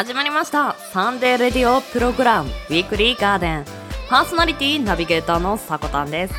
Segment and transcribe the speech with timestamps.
[0.00, 0.76] 始まりました。
[0.94, 3.64] サンデーレディオプログラムウィークリーガーデン。
[4.08, 6.34] パーソナリティナビゲーターのさこたんです。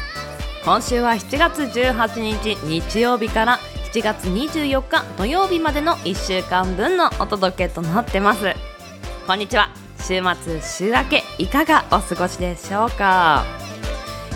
[0.66, 3.60] 今週は7月18日日曜日から
[3.94, 8.52] 7月24日土曜日までの1週間分のお届けとなってます。
[9.28, 9.70] こんにちは。
[10.00, 13.46] 週末週明けいかがお過ごしでしょうか？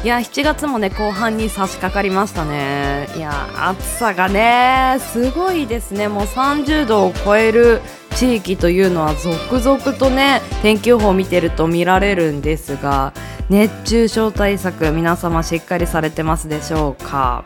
[0.03, 3.07] いや7月もね後半に差し掛かりましたね。
[3.17, 3.31] いや
[3.69, 6.09] 暑さがねすごいですね。
[6.09, 7.81] もう30度を超える
[8.15, 13.13] 地域というのは続々とね天気予報を見てると見られるんですが
[13.49, 17.45] 熱中症対策皆様しっかりされてますでしょうか？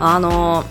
[0.00, 0.64] あの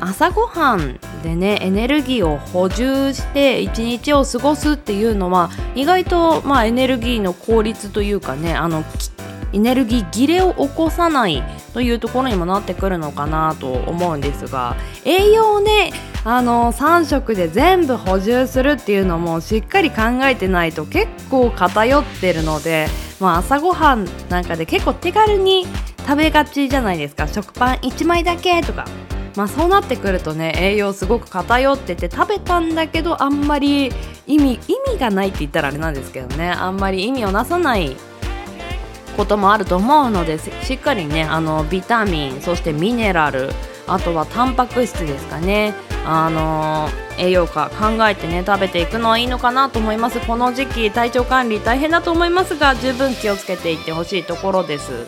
[0.00, 8.84] 朝ごはんでねエネルギーを補充して一日を過ごすっていうのは意外と、まあ、エネルギーの効率というかねあの
[9.54, 15.92] エネルギー切れを起こさないというところにもなってくるのかなと思うんですが栄養をね
[16.24, 22.88] あの3食で全部補充するっていうのもしっかり考えてないと結構偏ってるので、
[23.20, 25.66] まあ、朝ごはんなんかで結構手軽に
[25.98, 28.86] 食べがちじゃないですか食パン1枚だけとか。
[29.36, 33.90] まあそうなってくるとね栄養すごく偏ってて食べたんだけどあんまり
[34.28, 37.96] 意味意味がないって言ったらあれなんですけどねあんまり意味をなさない
[39.14, 43.50] こともあると思うのでしっかりねあのビタミンそしてミネラル
[43.86, 45.74] あとはタンパク質ですかね。
[46.06, 50.20] あの栄養価考えてね食べていくのはいいのかなと思います。
[50.20, 55.06] この時期体調管理大変だと思いますが十分気をつけていってほしいところです。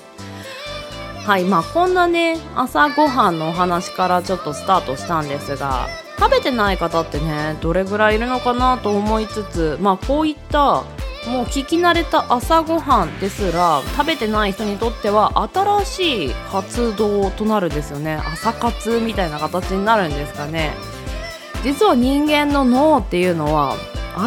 [1.27, 10.84] はいまあこんなね朝ごはんのお話からちょっとスタートしたんですが食べてない方ってねどれぐらいいるのかなと思いつつまあこういった
[11.27, 18.14] もう聞き慣れた朝ごはんですら食べてない人にとっては新しい活動となるんですよね。
[18.14, 20.74] 朝活みたいな形になるんですかね。
[21.64, 23.74] 実は人間の脳っていうのは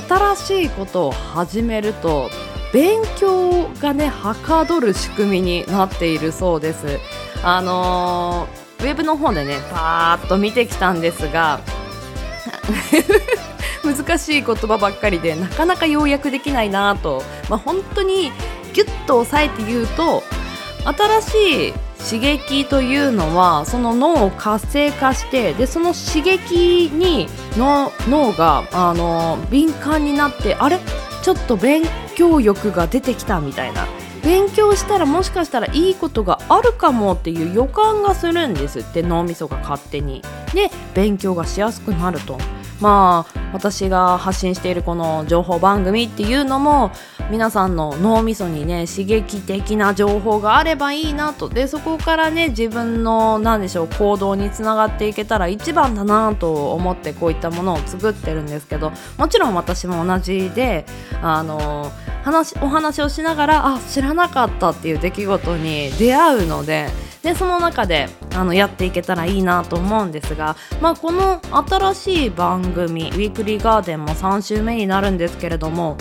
[0.08, 2.30] 新しいことを始めると
[2.74, 7.00] 勉強がねはかどる仕組みになっているそうです。
[7.44, 11.62] あのー、ウェブの方でねパーッと見てきたんですが
[13.84, 18.32] 難しい言葉ばっかりでなかなか要約できないなと、まあ、本当に
[18.74, 20.24] ギュッと押さえて言うと
[20.86, 30.80] 新しい刺激というのはその脳を活性化してでその刺激にの脳があの敏感になってあれ？
[31.22, 31.84] ちょっと勉
[32.16, 33.86] 強欲が出てきたみたいな。
[34.24, 40.22] 勉強したらもしかしたらいいことがあるかもっていう予感がするんですって脳みそが勝手に。
[40.54, 42.38] で勉強がしやすくなると。
[42.80, 46.92] まあ私が発信しているこの情報番組っていうのも
[47.30, 51.50] 皆さんの脳みそにね刺激的な情報があればいいなと。
[51.50, 60.86] でそこからね自分の何でしょう行動につながっていけたら一番だなと思ってこういったものを作ってるんですけどもちろん私も同じで
[61.22, 61.92] あの
[62.24, 66.90] 話お話をしながらあ知らなかったっていう出来事に出会うので
[67.24, 75.98] でその中であのやっていけたらいいなと思うんですが、まあ、この新しい番組「ウィークリーガーデン」も3週目になるんですけれども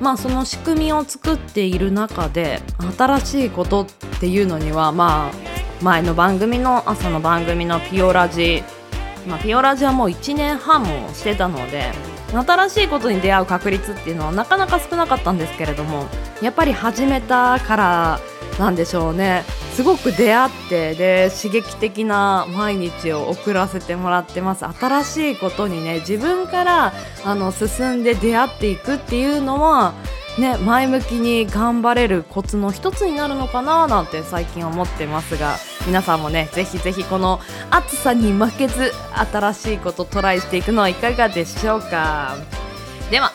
[0.00, 2.60] まあその仕組みを作っている中で
[2.96, 3.86] 新しいことっ
[4.20, 8.62] ていうのにはまあ前の番組の朝の番組のピオラジ
[9.26, 11.92] まあ、ピオラジはもう1年半もしてたので
[12.32, 16.06] 新しいことに出会う確率っていうのはなかなか少なかったんですけれども
[16.40, 18.20] やっぱり始めたから
[18.58, 19.44] なんでしょうね。
[19.74, 24.66] すごく出会ってで刺激的な毎日を送らせてもらってます。
[24.66, 26.92] 新しいことにね自分から
[27.24, 29.94] あの進んで出会っていくっていうのは
[30.38, 35.56] ね、前向きに頑張れるコツの一つになるのかななんて最近思ってますが。
[35.86, 38.92] 皆さんもねぜひぜひこの暑さに負けず
[39.32, 42.36] 新しいことトライしていくのはいかがでしょうか。
[43.10, 43.32] では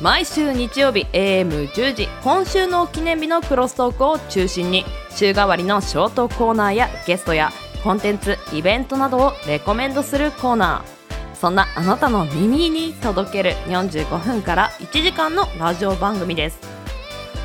[0.00, 7.52] 毎週日曜日 AM10 時今週の記念日のクロストークを中心に週替わりのショートコーナーやゲストや
[7.84, 11.36] コンテンツイベントなどをレコメンドするコーナー。
[11.36, 16.58] そんなあなたの耳に届ける45分から1時間のラジオ番組です。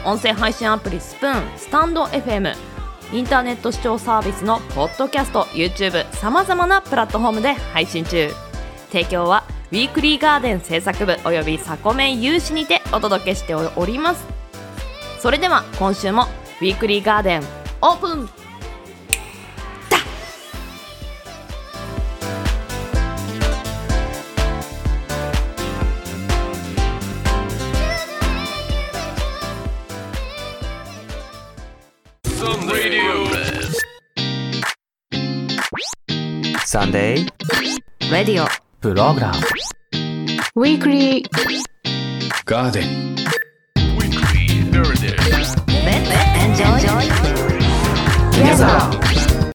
[0.06, 2.56] 音声配信アプリスプーンスタンド FM
[3.14, 8.32] インターネット視聴サービスのポッドキャスト YouTube さまざまなプラットフォームで配信中。
[8.92, 14.26] 提供はウィークリーガーデン制作部およびサコメン有志にてお届けしております。
[15.20, 16.24] それでは今週も
[16.62, 17.44] ウィークリーガーデン!
[17.82, 18.30] オープン
[36.70, 39.38] Sunday Radio Program
[40.58, 41.30] Weekly
[42.46, 43.16] Garden.
[43.98, 44.70] Weekly.
[44.70, 45.16] Garden.
[48.34, 49.54] Together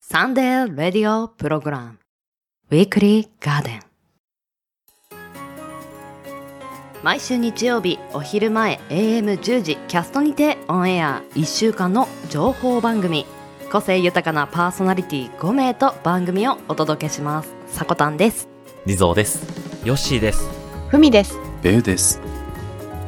[0.00, 1.98] Sunday Radio Program
[2.70, 3.80] Weekly Garden.
[7.02, 13.26] 毎週日曜日お昼前 AM10 時キャストにてオンエア1週間の情報番組
[13.70, 18.50] 個性豊かなパーソナリティ5名と番組をお届けしますさこたんです
[18.86, 19.46] リゾーです。
[19.84, 20.48] ヨッシーです。
[20.88, 21.38] ふみです。
[21.62, 22.18] ベウです。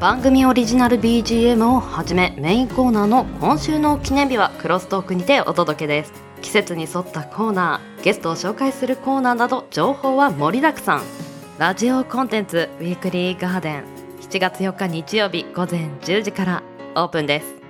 [0.01, 6.13] 番組オリジナル BGM をはじめメインコーナーの今週の記念日はクロストークにてお届けです
[6.43, 11.03] 季節に沿ったコーナーゲストを紹介するコーナーなど情報は盛りだくさん
[11.59, 13.85] ラジオコンテンツウィークリーガーデン
[14.21, 16.63] 7月4日日曜日午前10時から
[16.97, 17.62] オープンです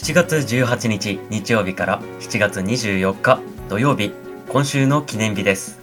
[0.00, 3.38] 7月18日日曜日から7月24日
[3.68, 4.12] 土曜日、
[4.48, 5.78] 今週の記念日です。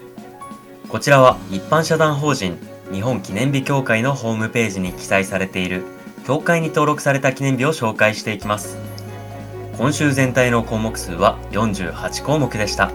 [0.90, 2.58] こちらは一般社団法人
[2.92, 5.84] 日本記念日協会のホームページに記載されている
[6.26, 8.80] 協会に登録された記念日を紹介していきます。
[9.78, 12.92] 今週全体の項目数は48項目でした。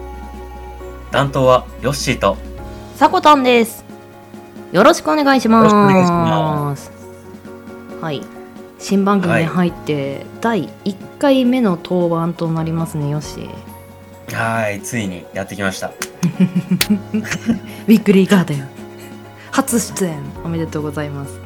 [1.12, 2.36] 担当はヨッシーと
[2.96, 3.84] さこたんです
[4.72, 6.90] よろしくお願いしますよろしくお願いします
[8.00, 8.41] はい
[8.82, 13.48] 新番組に入って第1回目の登板となりますねよし
[14.32, 15.88] はい、ついにやってきました。
[15.88, 18.68] ウィークリーガーデン
[19.52, 21.38] 初出演おめでとうございます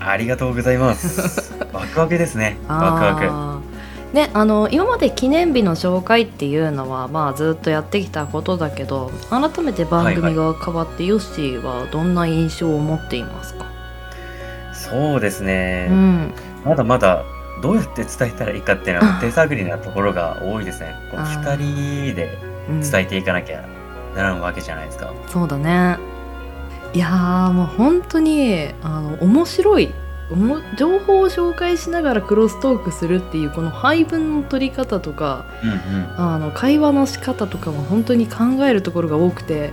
[0.00, 1.52] ありがとうございます。
[1.74, 2.56] ワクワクですね。
[2.68, 3.60] ワクワ
[4.12, 4.14] ク。
[4.14, 13.66] ねあの今まで記念日の紹介っていうのはまあずっとやってきたことだけど改めて番組が変わって、ヨッシーはどんな印象を持っていますか、
[14.72, 15.88] そうですね。
[15.90, 16.32] うん
[16.68, 17.24] まだまだ
[17.62, 20.94] どうやって伝えたらいいかっていうのは手探りなところが多いですね。
[21.10, 21.64] こうあー二
[22.10, 22.38] 人で
[22.68, 23.64] うん伝えていかなきゃ
[24.14, 25.12] ならんわけじゃないですか。
[25.26, 25.96] そうだね
[26.94, 29.92] いやーもう本当にあの面白い
[30.30, 36.14] おも情報を紹介しながらクロストークするっていうこの配分の取り方とかうんうん。
[36.16, 39.72] あの会話の仕方とかも本当に考えるところが多くて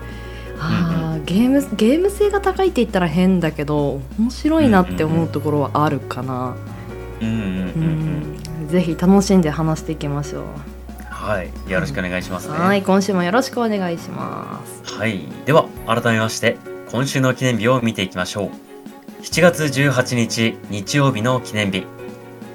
[0.59, 6.69] あーゲームゲーム性が高いって言ったら変だけど面白いなって思うところはあるかな、うんうんううんうん。
[6.71, 6.74] ん、
[8.67, 10.43] ぜひ楽しんで話していきましょう、
[11.09, 11.71] はい。
[11.71, 12.57] よろしくお願いしますね。
[12.57, 15.27] はい今週もよろしくお願いしますはい。
[15.45, 16.57] では、改めまして、
[16.91, 19.21] 今週の記念日を見ていきましょう。
[19.21, 21.85] 7月18日、日曜日の記念日。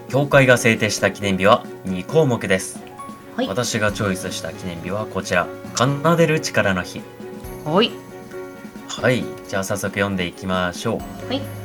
[0.09, 2.81] 協会が制定した記念日は2項目です。
[3.37, 5.47] はい私がチョイスした記念日はこちら。
[5.77, 7.01] 奏でる力の日。
[7.65, 7.91] はい
[8.89, 9.25] はい。
[9.49, 11.29] じゃあ早速読んでいきましょう。
[11.29, 11.60] はい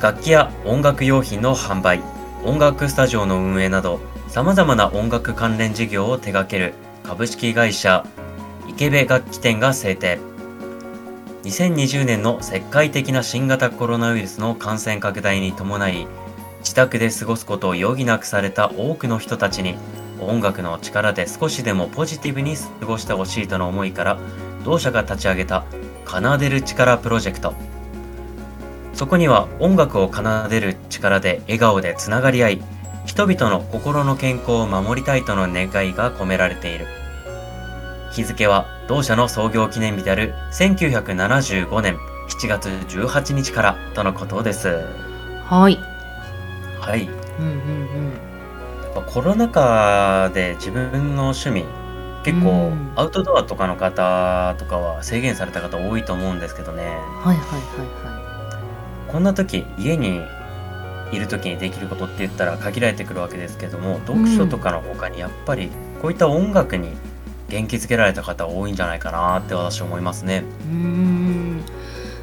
[0.00, 2.00] 楽器や音楽用品の販売、
[2.44, 3.98] 音楽スタジオの運営など、
[4.28, 8.06] 様々な音楽関連事業を手掛ける株式会社
[8.68, 10.20] 池部楽器店が制定。
[11.42, 16.06] 2020年の世界的な新型コロナウイルスの感染拡大に伴い、
[16.60, 19.76] 自宅で過ごすことを余儀なくされた多くの人たちに、
[20.20, 24.18] 音楽の力で少しでもポジティブに過ごしてほしいとの思いから、
[24.64, 25.64] 同社が立ち上げた
[26.06, 27.52] 奏でる力プロジェクト。
[28.98, 32.62] そこには音楽を奏でる力で笑顔でつながり合い、
[33.06, 36.86] 人々の心の健康を守りたいとの願いが込められている。
[38.10, 41.96] 日付は同社の創業記念日である1975年
[42.28, 44.66] 7月18日からとのことです。
[45.44, 45.78] はい
[46.80, 47.08] はい。
[47.38, 48.12] うんうんうん
[48.82, 51.64] やっぱコロナ禍で自分の趣味、
[52.24, 56.82] 結構うんアウトドアとかの方とかは制限された方多いと思うんですけどね。
[57.22, 58.07] はいはいはいは
[59.08, 60.22] こんな時家に
[61.12, 65.70] いる時にできることって言ったら限られてくるわけですけども読書とかの他にやっぱり
[66.02, 66.90] こういった音楽に
[67.48, 70.36] 元気づけられた方多いんじゃないかなって私思いますね。
[70.36, 71.64] いうーん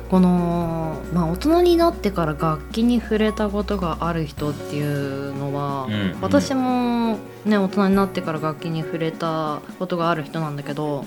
[0.10, 11.06] このまあ大人になってから楽器に触れたことがある人っていうのは、うんうん私もね大人になってから楽器に触れたことがある人なんだけど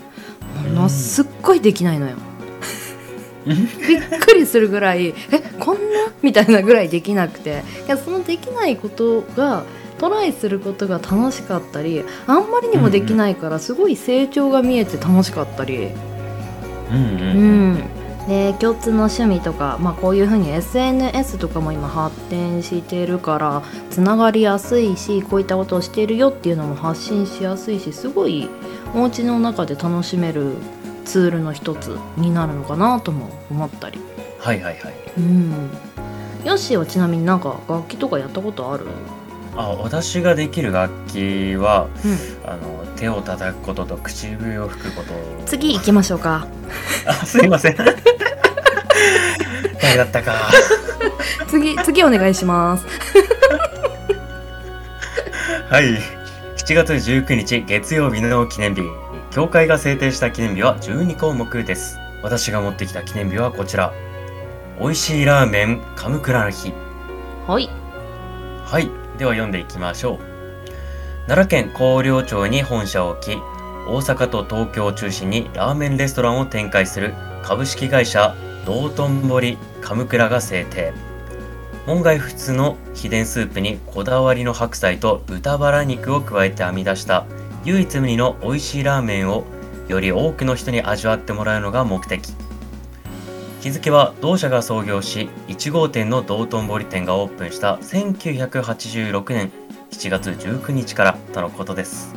[0.64, 2.16] ものすっごいできないのよ。
[3.48, 5.14] びっくりするぐらいえ
[5.58, 6.12] こんな？
[6.22, 7.62] みたいなぐらいできなくて。
[7.86, 9.64] いやそのできないことが
[9.98, 15.88] トライすることが楽しかったりあんまりにもできないからすごい成長が見えて楽しかったり、
[16.90, 17.80] うんうん
[18.20, 28.48] うん、で共通の趣味とか、まあ、こういうふうに SNS とかも今発展してるからつながりやすいしこういったことをしているよっていうのも発信しやすいしすごい
[28.94, 30.52] お家の中で楽しめる
[31.08, 33.98] ツールの一つになるのかなとも思ったり。
[34.38, 34.94] はいはいはい。
[35.16, 35.70] うん。
[36.44, 38.84] ヨッシーはちなみになんか楽器とかやったことある？
[39.56, 42.18] あ私ができる楽器はうん。
[42.48, 45.14] あの手を叩くことと口笛を吹くこと。
[45.46, 46.46] 次行きましょうか。
[47.06, 47.76] あすいません。
[49.80, 50.34] 誰だったか。
[51.48, 52.84] 次次お願いします。
[55.70, 55.98] はい。
[56.58, 58.82] 7月19日月曜日の記念日
[59.30, 61.98] 教会が制定した記念日は12項目です。
[62.22, 63.92] 私が持ってきた記念日はこちら。
[64.80, 66.72] 美味しいラーメンカムクラの日。
[67.46, 67.68] はい。
[68.64, 68.90] はい。
[69.18, 70.18] では読んでいきましょう。
[71.26, 73.36] 奈良県広陵町に本社を置き
[73.86, 80.94] 大阪と東京を中心にラーメンレストランを展開する株式会社道頓堀カムクラが制定。
[81.86, 87.26] 門外不出の秘伝スープにこだわりの白菜と豚バラ肉を加えて編み出した
[87.68, 89.44] 唯一無二の美味しいラーメンを
[89.88, 92.32] より多くの人に味わってもらうのが目的。
[93.60, 99.52] 日付は同社が創業し1号店の道頓堀店がオープンした1986年
[99.90, 102.14] 7月19日からとのことです。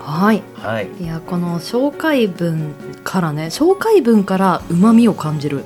[0.00, 0.42] はい。
[0.56, 0.90] はい。
[1.00, 5.64] いやこの紹介文からね紹介文からうまみを感じる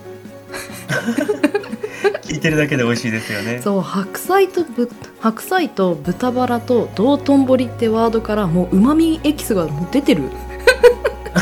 [2.34, 3.60] 聞いてるだけで美味しいですよね。
[3.62, 10.24] そう白菜とぶ白菜と豚バラと道頓堀ってワードからもううまみエキスがもう出てる。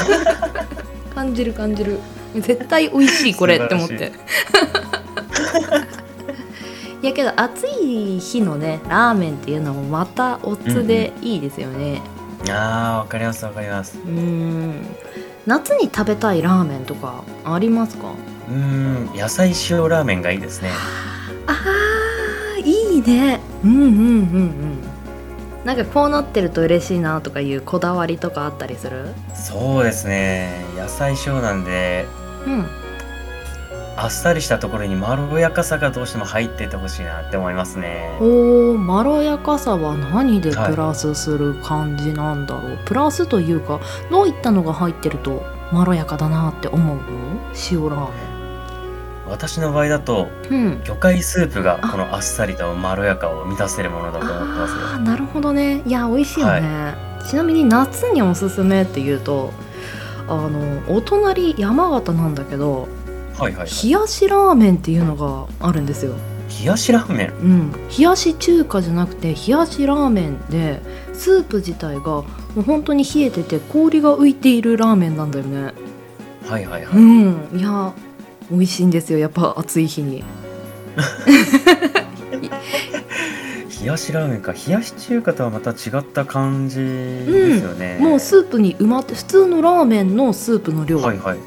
[1.15, 1.99] 感じる感じる。
[2.35, 4.13] 絶対美味しいこれって思って。
[7.03, 12.03] いやけど暑い日のねラーメンっていうのもまたおつでいいですよね。
[12.51, 13.97] あーわかりますわかります。
[14.05, 14.75] うーん。
[15.47, 18.13] 夏に食べたいラーメンとかありますか？
[18.53, 19.17] うーん。
[19.17, 20.71] 野菜塩ラーメンがいいですね。
[21.47, 23.41] あーいいね。
[23.65, 24.79] うんうんうんうん。
[25.65, 29.15] なんかこうなってると嬉しいなとかいうこだわりとかあったりする？
[29.35, 30.65] そうですね。
[30.77, 32.07] 野菜塩なんで
[32.47, 32.67] うん。
[33.95, 38.17] あっさりしたところにまろやかさがどうしても入っててほしいなって思いますね。
[38.21, 43.81] おーまろやかさは何でプラスする感じなんだろう、プラスというか
[44.11, 46.99] どういったのが入ってるとまろやかだなって思う？
[47.71, 48.32] 塩ラー
[49.29, 50.81] 私の場合だとうん。
[50.85, 54.77] 魚介スープがこのあっさりとまろやかを満たせるものだと思ってますよ。
[54.87, 55.83] あーなるほどね。
[55.87, 56.95] いや美味しいよね、
[57.29, 59.53] ちなみに夏におすすめっていうと
[60.29, 62.89] あのお隣山形なんだけど
[63.39, 66.15] はいはい、はい、冷やしラーメンっていうのがあるんですよ。
[66.61, 67.29] 冷やしラーメン？
[67.29, 70.83] うん、冷やし中華じゃなくて冷やしラーメンで
[71.15, 72.27] スープ自体がも
[72.59, 75.73] う本当に冷えてて氷が浮いているラーメンなんだよね。
[76.47, 77.49] はいはいはい、うん。
[77.55, 77.93] いや
[78.53, 80.23] 美味しいんですよやっぱ暑い日に。
[83.81, 84.53] 冷やしラーメンか。
[84.53, 91.01] 冷やし中華とはまた違った感じですよね、もうスープに埋まって普通のラーメンのスープの量。
[91.01, 91.39] はいはい。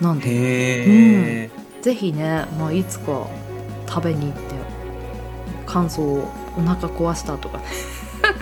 [0.00, 0.20] なん。
[0.20, 1.50] ぜ
[1.84, 3.26] ひね、まあ、いつか
[3.88, 4.54] 食べに行って
[5.66, 7.64] 感想をお腹壊したとかね。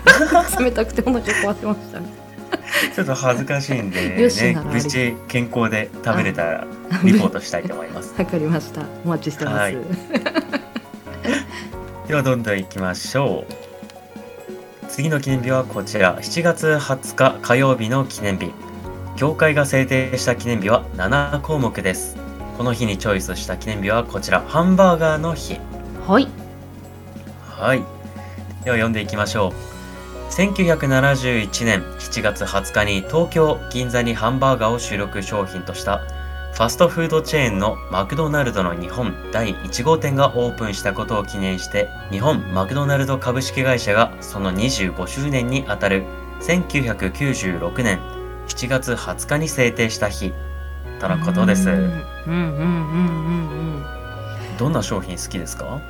[0.60, 2.23] 冷たくてお腹壊しましたね
[2.94, 4.28] ちょっと恥ずかしいんでね
[4.64, 6.66] 無事健康で食べれたら
[7.04, 8.14] リポートしたいと思います。
[8.18, 8.82] わかりました。
[9.04, 9.76] お待ちしてます、はい。
[12.08, 14.88] ではどんどんいきましょう。
[14.88, 16.18] 次の記念日はこちら。
[16.18, 18.52] 7月20日火曜日の記念日。
[19.16, 22.16] 教会が制定した記念日は7項目です。
[22.58, 24.42] この日にチョイスした記念日はこちら。
[24.46, 25.58] ハンバーガーの日。
[26.06, 26.28] はい。
[27.48, 27.78] はい。
[28.64, 29.73] では読んでいきましょう
[30.30, 35.98] 1971年7月20日に東京銀座にハンバーガーを主力商品とした
[36.54, 46.04] ファストフードチェーンのマクドナルドの日本第1号店がオープンしたことを記念して日本マクドナルド株式会社がその25周年にあたる
[46.42, 47.98] 1996年
[48.48, 50.32] 7月20日に制定した日
[51.00, 51.68] とのことです。
[51.70, 51.90] うんうんうん
[52.26, 52.54] うんうん
[53.50, 54.56] うん。
[54.58, 55.80] どんな商品好きですか？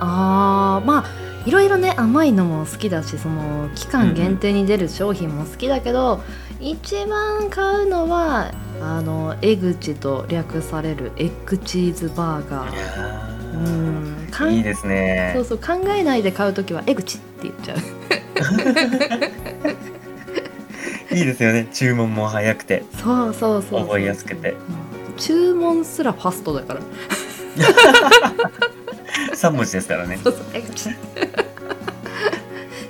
[0.00, 1.04] あーまあ
[1.46, 6.20] いろいろね甘いのも好きだしその期間限定に出る商品も好きだけど、
[6.60, 15.32] 一番買うのはあの江口と略されるエッグチーズバーガいーやうんいいですね。
[15.34, 17.78] そうそう考えないで買う時は江口って言っちゃう。
[21.14, 21.66] いいですよね。
[21.72, 22.84] 注文も早くて。
[23.02, 23.80] そうそうそうそう。
[23.86, 24.52] 覚えやすくて。
[24.52, 24.56] うん
[25.16, 26.80] 注文すらファストだから
[29.40, 30.18] 3文字ですからね。
[30.22, 30.44] そうそう。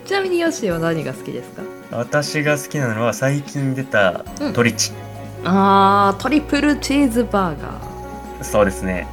[0.05, 1.63] ちなみにヨッシーは何が好きですか？
[1.93, 4.53] 私が好きなのは最近出たうん。
[4.53, 4.91] トリチ、
[5.45, 8.45] あートリプルチーズバーガー。
[8.45, 9.07] そうですね。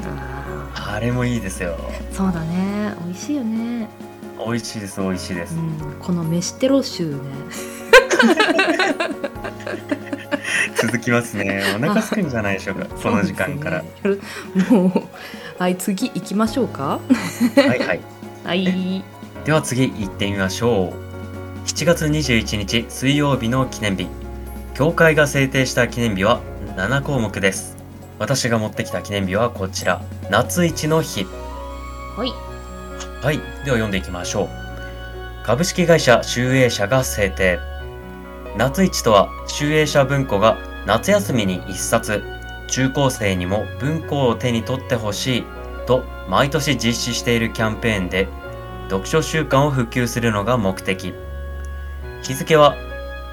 [0.76, 1.76] ああれもいいですよ。
[2.12, 2.94] ーそうだね。
[3.06, 3.88] 美味しいよね、
[4.44, 5.00] 美味しいです。
[5.00, 7.18] 美味しいです、うん、この飯テロ臭ね。
[10.76, 11.64] 続きますね。
[11.76, 12.86] お腹すくんじゃないでしょうか。
[13.02, 13.90] この時間から、ね
[14.70, 15.04] もう
[15.60, 17.00] はい次行きましょうか。
[17.56, 18.02] はいはい。
[18.46, 19.04] はい。
[19.44, 21.66] では次行ってみましょう。
[21.66, 24.08] 7月21日水曜日の記念日。
[24.76, 26.42] 協会が制定した記念日は
[26.76, 27.76] 7項目です。
[28.20, 30.04] 私が持ってきた記念日はこちら。
[30.30, 31.26] 夏一の日。
[32.16, 32.32] はい。
[33.24, 34.50] はいでは読んでいきましょう。
[35.44, 37.60] 株式会社集英社が制定。
[38.58, 42.24] 夏市とは集英社文庫が夏休みに一冊
[42.68, 45.44] 中高生にも文庫を手に取ってほしい
[45.86, 48.28] と毎年実施しているキャンペーンで
[48.90, 51.14] 読書習慣を普及するのが目的。
[52.24, 52.76] 日付は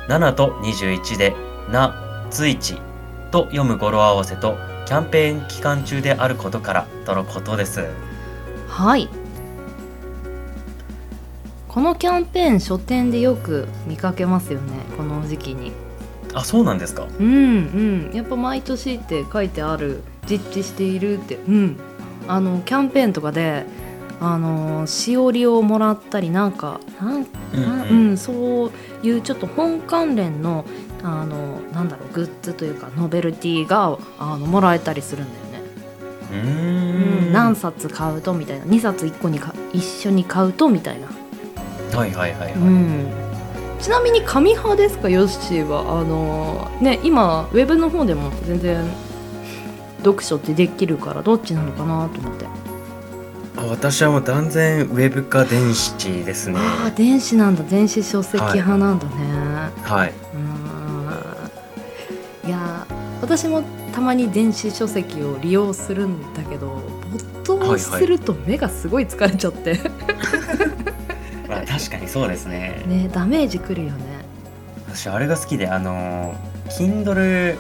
[0.09, 1.35] 7と21で
[1.71, 2.81] 「なついち」
[3.31, 7.85] と読む語呂合わせとキャンペーン期間中であることからとのことです。
[8.69, 9.09] はい。
[11.69, 15.73] このキャンペーン書店でよく見かけますよねこの時期に。
[16.35, 17.07] あそうなんですか。
[17.19, 18.11] うんうん。
[18.13, 21.37] やっぱ毎年って書いてある実地しているって。
[21.37, 21.77] うん。
[22.27, 23.67] あのキャンペーンとかで
[24.21, 27.91] あのしおりをもらったりなんかなんうんなうん。
[27.91, 28.71] うん、そう
[29.07, 30.65] いうちょっと本関連の
[31.03, 35.69] あのなんだろうグッズというかノベルティがあのもらえたりするんだよね、
[36.33, 37.33] うん。
[37.33, 38.65] 何冊買うとみたいな。
[38.65, 41.09] 2冊1個にか一緒に買うとみたいな、
[41.97, 43.24] はいはいはいはい、うん、
[43.81, 45.09] ちなみに紙派ですか？
[45.09, 46.01] ヨッシーは。
[46.01, 48.85] あのね今ウェブの方でも全然
[49.99, 52.47] 読書ってできるからどっちなのかなと思って、
[53.57, 55.93] あ私はもう断然ウェブか電子
[56.25, 56.57] ですね。
[56.59, 57.63] ああ電子なんだ。
[57.65, 59.13] 電子書籍派なんだね、
[59.83, 60.39] はい、う
[62.47, 62.49] ん。
[62.49, 62.87] いや
[63.23, 63.63] 私も
[63.93, 69.79] たまに電子書籍を利用するんだけど没頭すると目がすごい疲れちゃって、
[70.84, 70.84] ま
[71.69, 72.83] あ、確かにそうですね。
[72.87, 74.25] ねダメージくるよね。
[74.89, 76.55] 私あれが好きであのー
[77.05, 77.57] Kindle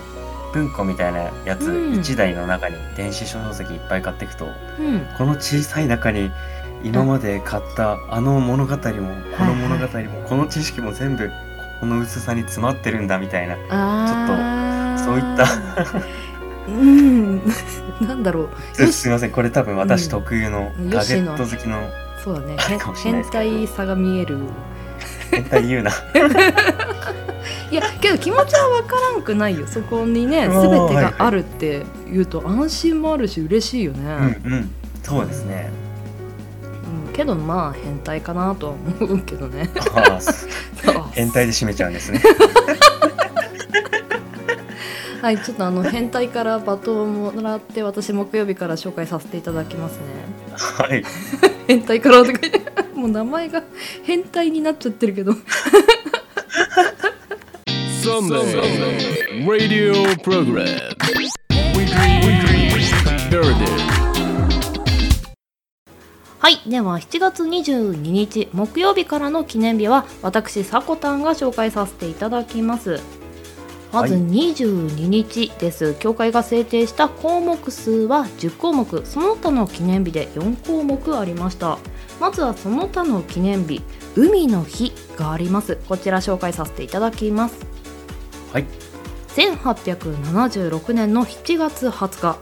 [0.52, 1.92] 文庫みたいなやつうん。
[1.94, 5.07] 1台の中に電子書籍いっぱい買っていくと、うん。
[5.18, 6.31] この小さい中に
[6.85, 11.31] 今まで買ったあの物語もこの物語もこの知識も全部
[11.81, 15.05] この薄さに詰まってるんだみたいなあー。
[15.05, 15.46] そういった。
[16.68, 17.42] うん。
[18.00, 18.48] なんだろ
[18.79, 18.87] う。
[18.92, 19.31] すみません。
[19.31, 20.11] これ多分私うん。
[20.11, 20.72] 特有の。
[20.88, 21.90] ガジェット好きの
[22.24, 22.56] そうだね。
[22.96, 24.38] 変態さが見える。
[25.30, 25.90] 変態言うな。
[27.70, 29.66] いやけど気持ちは分からんくないよ。
[29.66, 34.70] そこにねあ全ーてがあるって言うと安心もあるし嬉しいよね、うんうん。
[35.02, 35.70] そうですね。
[37.06, 39.68] うんけどまあ変態かなとは思うけどね。
[41.12, 42.22] 変態で締めちゃうんですね。
[45.20, 49.98] はいちょっとあの変態からバトンをもらって私木曜日から紹介させていただきますね
[50.57, 51.05] はい。
[51.67, 52.38] 変態からとか。
[52.38, 52.64] 言って
[52.95, 53.62] もう名前が
[54.03, 55.33] 変態になっちゃってるけど。
[58.03, 60.67] Sunday Radio Program.
[61.75, 62.81] Weekly, weekly
[63.31, 63.95] narrative.
[66.38, 66.61] はい。
[66.67, 73.01] では7月22日木曜日からの記念日は私さこたんが紹介させていただきます
[73.94, 79.07] まずはい22日です、協会が制定した項目数は10項目。
[79.07, 81.78] その他の記念日で4項目ありました。
[82.20, 83.83] まずはその他の記念日
[84.16, 85.78] 海の日があります。
[85.88, 87.64] こちら紹介させていただきます。
[88.52, 88.66] はい。
[89.28, 92.38] 1876年の7月20日。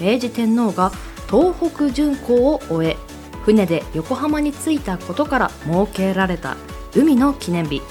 [0.00, 0.92] 明治天皇が
[1.28, 2.96] 東北巡行を終え
[3.44, 6.56] 船で横浜に着いたことから設けられた
[6.94, 7.82] 海の記念日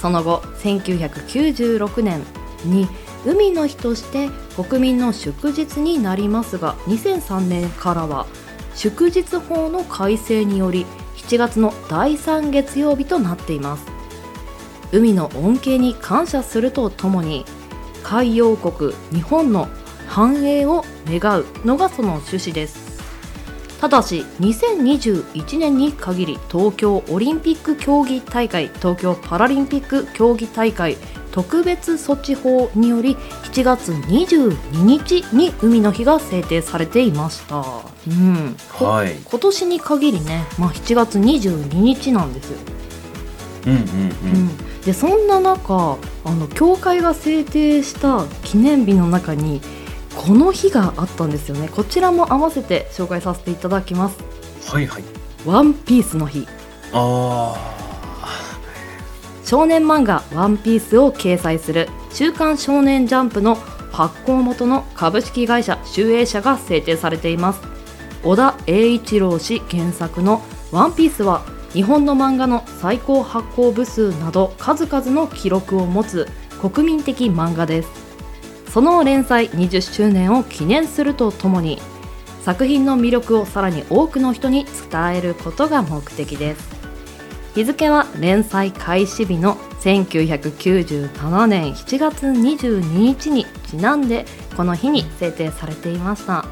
[0.00, 2.22] その後1996年
[2.64, 2.88] に
[3.24, 8.26] 海の日として国民の祝日になりますが2003年からは
[8.74, 13.86] 祝日法の改正により7月の第3月曜日となっています。
[14.92, 17.44] 海の恩恵に感謝するとともに
[18.04, 19.68] 海洋国日本の
[20.06, 22.85] 繁栄を願うのがその趣旨です。
[23.80, 30.96] ただし2021年に限り東京オリンピック競技大会東京パラリンピック競技大会
[31.36, 37.56] 特別措置法により7月22日に海の日が制定されていました、
[38.08, 39.14] うん、こはい。
[39.16, 42.58] 今年に限りね、まあ、7月22日なんですよ。
[43.66, 44.44] うんうんううん。
[44.46, 49.60] ん、でそんな中あの教会が制定した記念日の中に
[50.16, 51.68] この日があったんですよね。
[51.68, 54.18] こちらも合わせて紹介させていただきます。
[54.66, 55.04] はいはい。
[55.44, 56.48] ワンピースの日。
[56.92, 57.54] あ
[59.44, 63.56] 少年漫画ワンピースを掲載する週刊少年ジャンプの
[63.92, 67.60] 発行元の株式会社集英社が制定されています。
[68.24, 76.26] 小田栄一郎氏原作のワンピースは日本の漫画の最高発行部数など数々の記録を持つ
[76.60, 78.05] 国民的漫画です
[78.76, 81.78] その連載20周年を記念するとともに
[82.42, 86.76] 作品の魅力をさらに多くの人に伝えることが目的です。
[87.54, 94.26] 日付は連載開始日の1997年7月22日にちなんで
[94.58, 96.44] この日に制定されていました。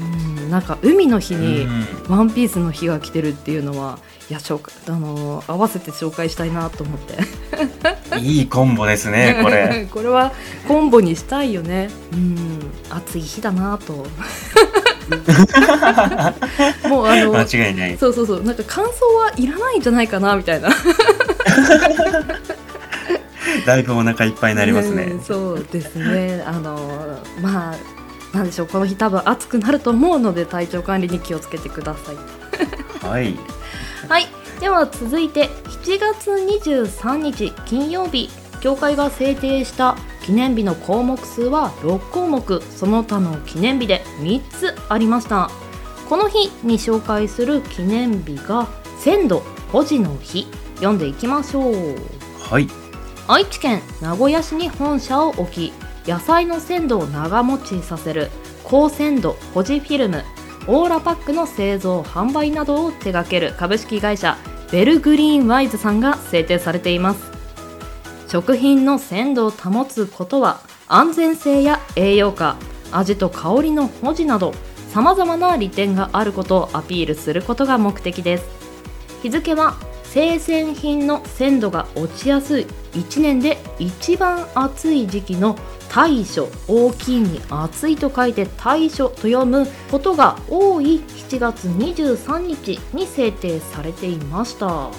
[0.00, 0.04] う
[0.46, 1.86] んなんか海の日にうん。
[2.16, 7.18] ワンピースの日が来てるっていうのはいや紹介あのー合わせて紹介したいなと思って。
[8.18, 9.86] いいコンボですね、これ。
[9.92, 10.32] これは
[10.66, 11.90] コンボにしたいよね。
[12.12, 12.58] うん
[12.90, 14.06] 暑い日だなと。
[16.88, 17.98] もうあの間違いない。
[17.98, 18.42] そうそうそう。
[18.44, 20.70] なんか感想はいらないんじゃないかなみたいな。
[23.66, 25.04] だいぶお腹いっぱいになりますね。
[25.04, 26.42] うんそうですね。
[26.46, 27.99] あのまあ
[28.32, 32.16] なんでしょうこの日多分暑くなると思うので体調管理に気をつけてください。
[33.06, 33.36] はい。
[34.08, 34.26] はい。
[34.60, 38.30] では続いて7月23日金曜日。
[38.60, 42.62] 協会が制定した記念日の項目数は6項目。
[42.70, 45.50] その他の記念日で3つありました。
[46.08, 50.46] この日に紹介する記念日が鮮度保持の日。
[50.76, 51.96] 読んでいきましょう。
[52.38, 52.68] はい。
[53.28, 55.72] 愛知県名古屋市に本社を置き
[56.10, 58.32] 野菜の鮮度を長持ちさせる
[58.64, 60.24] 高鮮度保持フィルム
[60.66, 64.36] オーラパックの製造販売などを手掛ける株式会社
[64.72, 67.30] ベルグリーンワイズさんが制定されています。
[68.26, 72.56] 食品の鮮度を保つことは安全性や栄養価
[72.90, 74.52] 味と香りの保持など
[74.88, 78.46] さまざまな利点があることをアピールすることが目的です。
[79.22, 85.56] 日付は生鮮品の鮮度が落ちやすい1年で一番暑い時期の
[85.88, 94.90] 大暑大きいに暑いと書いて大暑と読むことが多い7月23日に制定されていました、うん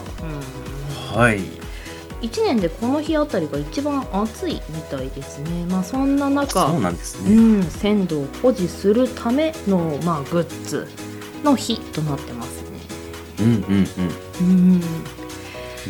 [1.14, 1.40] はい。
[2.22, 7.60] 1年でこの日あたりが一番暑いみたいですねまあそんな中そうなんですうね。
[7.60, 10.88] ん、鮮度を保持するための、まあ、グッズ
[11.44, 12.80] の日となってますね。
[13.40, 13.88] うんうん
[14.42, 14.76] うん。
[14.76, 14.82] うん、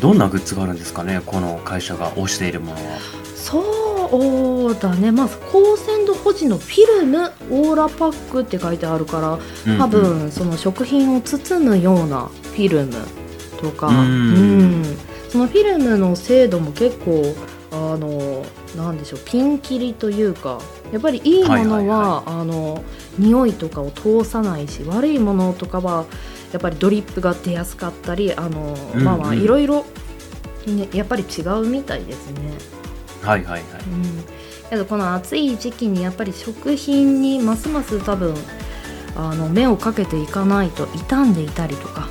[0.00, 2.98] どんなグッズがあるんですかね、この会社が推しているものは。
[3.36, 12.92] そうだね、まず高鮮度保持のフィルムオーラパックって書いてあるから多分その食品を包むようなフィルム
[13.60, 13.96] とか、うん。
[13.96, 14.02] う
[14.82, 14.98] ん。
[15.28, 17.34] そのフィルムの精度も結構
[17.72, 18.44] あの
[18.76, 20.60] なんでしょうピンキリというか
[20.92, 22.84] やっぱりいいものは,、あの
[23.18, 26.04] 匂いとかを通さないし悪いものとかは
[26.52, 29.84] やっぱりドリップが出やすかったりあの、うんうんまあまあいろいろ、
[30.66, 32.52] ね、やっぱり違うみたいですね。
[33.22, 33.82] はいはいはい。
[33.82, 34.24] うん、
[34.68, 38.34] けどこの暑い時期にやっぱり食品にますます多分
[39.16, 42.08] あの目をかけていかないと傷んでいたりとか、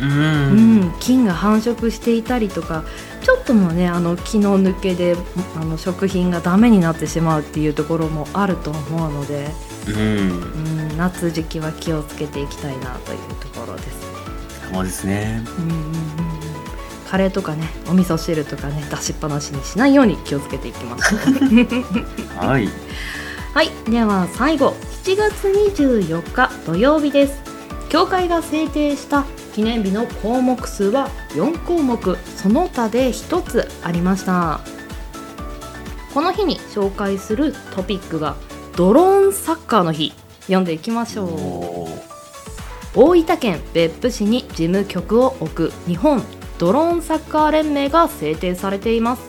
[0.00, 0.04] う。
[0.04, 2.84] うんん、菌が繁殖していたりとか
[3.22, 5.16] ちょっともねあの気の抜けで
[5.56, 9.48] あの食品がダメになってしまうっていうところもあると思うので、
[9.88, 9.96] うん。
[9.98, 14.16] うん、夏時期は気をつけていきたいなというところですね。
[14.72, 15.42] そうですね。
[15.58, 16.36] うんうんうんうん
[17.06, 21.20] カレーとかねお味噌汁とかね出しっぱなしにしないように気をつけていきましょう。
[22.44, 22.68] はい。
[23.54, 27.40] はい、では最後7月24日土曜日です
[27.88, 34.60] 協会が制定した記念日の項目数は4項目その他で1つありました
[36.12, 38.36] この日に紹介するトピックが
[38.76, 40.12] ドローンサッカーの日。
[40.42, 41.28] 読んでいきましょう。
[42.94, 45.72] 大分県別府市に事務局を置く。
[45.86, 46.22] 日本
[46.58, 49.22] ドローンサッカー連盟が制定されています。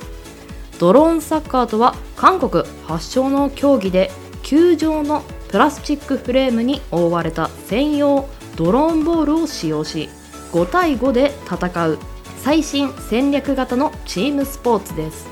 [0.79, 4.11] ドローンサッカーとは韓国発祥の競技で
[4.43, 10.09] 球状のプラスチックフレームに覆われた専用ドローンボールを使用し
[10.51, 11.99] 5対5で戦う
[12.39, 15.25] 最新戦略型のチームスポーツです。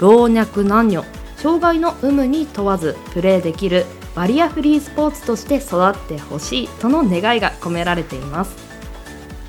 [0.00, 8.54] 老若男女障害の有無に問わずプレーできるバリアフリースポーツとして育ってほしいとの願いが込められています。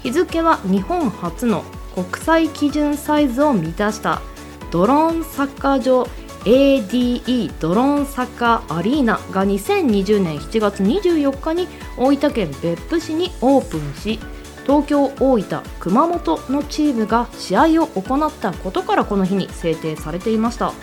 [0.02, 4.24] 日付は日本初の国際基準サイズを満たした
[4.72, 6.08] ドローンサッカー場
[6.46, 14.20] ADE ドローンサッカーアリーナが2020年7月24日に大分県別府市にオープンし
[14.66, 20.74] 東京大分熊本のチームが試合を行ったことからこの日に制定されていました。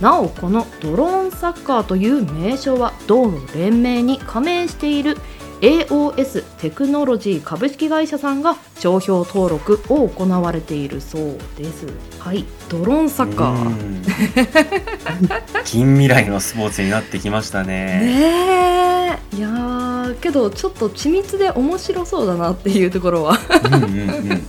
[0.00, 5.18] なおこのドローンサッカーという名称は道路連盟に加盟している
[5.60, 11.86] AOS テクノロジー株式会社さんが商標登録を行われているそうです。
[12.18, 13.56] はいドローンサッカー。
[13.56, 14.02] うん。
[15.64, 17.66] 近未来のスポーツになってきましたね。
[17.66, 19.36] ねえ。
[19.36, 23.38] いやーけどちょっと緻密で面白そうだなっていうところは。
[23.64, 24.42] うんうんうん。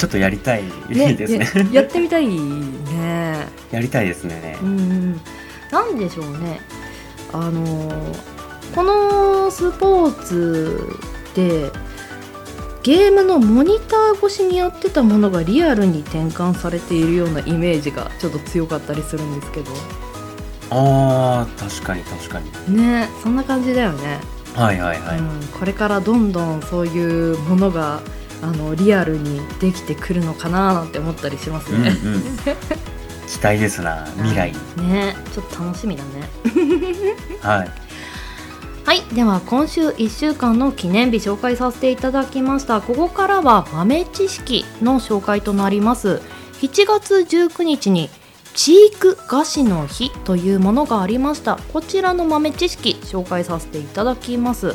[0.00, 1.46] ちょっとやりたいですね。
[1.74, 3.46] ややってみたいね。
[3.70, 4.56] やりたいですね。
[4.62, 4.64] う。
[4.64, 5.20] ん
[5.70, 6.62] なんでしょうね。
[7.34, 8.16] あのー
[8.74, 10.96] このスポーツ
[11.34, 11.72] で
[12.84, 19.72] ゲームのモニター越しにやってたものがリアルに転換されているようなイメージがちょっと強かったりするんですけど。
[20.70, 22.76] あー確かに確かに。
[22.76, 24.20] ねそんな感じだよね、
[24.54, 28.00] はいはいはい、うん、これからどんどんそういうものが
[28.42, 31.84] あのリアルにできてくるのかななんて思ったりしますうんうん。
[31.84, 31.92] ね。
[33.26, 34.52] 期待ですな未来。
[34.76, 36.28] にねちょっと楽しみだね。
[37.40, 37.70] はい。
[38.84, 39.02] はい。
[39.14, 42.80] では今週1週間の記念日紹介させていただきました。
[42.80, 46.20] ここからは豆知識の紹介となります。
[46.60, 48.10] 7月19日に
[48.54, 51.56] チーク菓子の日というものがありました。
[51.72, 54.74] こちらの豆知識紹介させていただきます。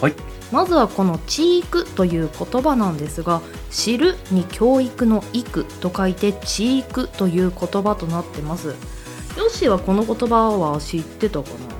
[0.00, 8.74] はいまずはこのチークという言葉なんですが知るに教育の育と書いてチークという言葉となってます。
[9.36, 11.78] ヨッシーはこの言葉は知ってたかな？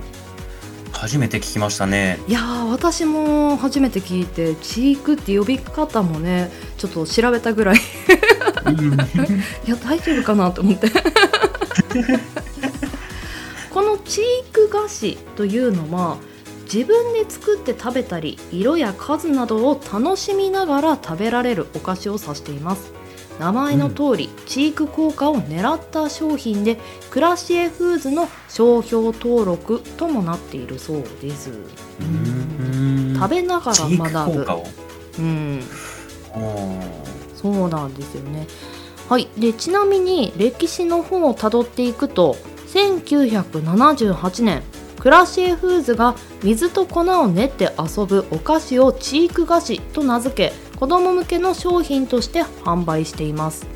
[0.93, 2.19] 初めて聞きましたね。
[2.29, 7.77] いやー私も初めて聞いてチークって呼び方もねちょっと調べたぐらい。
[9.67, 10.91] いや大丈夫かなと思って。
[13.71, 16.17] このチーク菓子というのは
[16.73, 22.93] 自分で作って食べたり色や数などを楽しみながら食べられるお菓子を指しています。
[23.41, 26.77] 名前の通り、チーク効果を狙った商品で
[27.11, 31.53] クラシエフーズの商標登録ともなっているそうです。
[32.01, 33.15] うん。
[33.15, 34.47] 食べながら学ぶ。
[37.37, 38.47] そうなんですよね。
[39.09, 39.29] はい。
[39.39, 44.63] でちなみに歴史の方をたどっていくと1978年
[45.09, 53.67] クラシエフーズが水と粉を練って遊ぶお菓子をチーク菓子と名付け子供向けの商品として販売しています。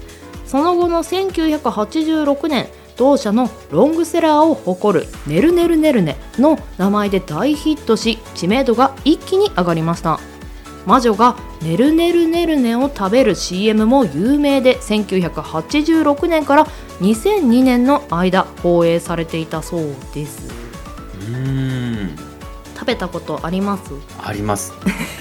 [0.45, 2.69] その後の1986年
[2.99, 10.21] 同社のロングセラーを誇る「ねるねるねるね」の名前で大ヒットし知名度が一気に上がりました。
[10.85, 16.67] 魔女が「ねるねるねるね」を食べる CM も有名で1986年から
[17.01, 20.62] 2002年の間放映されていたそうです。
[21.33, 22.17] うーん。
[22.75, 23.93] 食べたことあります？
[24.23, 24.73] あります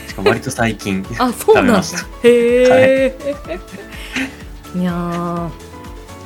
[0.08, 1.82] しかも割と最近 あそうなんだ。
[2.24, 3.16] へえ、
[4.76, 5.50] い、やー。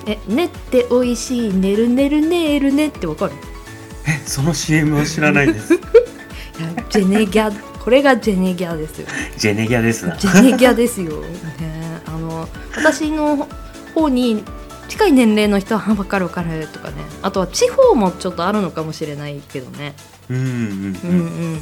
[0.07, 3.33] えねって美味しいねるねるねるねってわかる？
[4.07, 5.73] えその CM は知らないです。
[5.75, 5.81] いや
[6.89, 7.51] ジェネギャ
[7.83, 9.07] これがジェネギャですよ。
[9.37, 10.15] ジェネギャですな。
[10.15, 13.47] ジェネギャですよ、ね、あの私の
[13.95, 14.43] 方に
[14.87, 16.95] 近い年齢の人は分かる分かるとかね。
[17.21, 19.93] あとは地方もちょっとあるのかもしれないけどね。
[20.29, 20.61] うんうんうんうん。
[20.63, 21.59] うん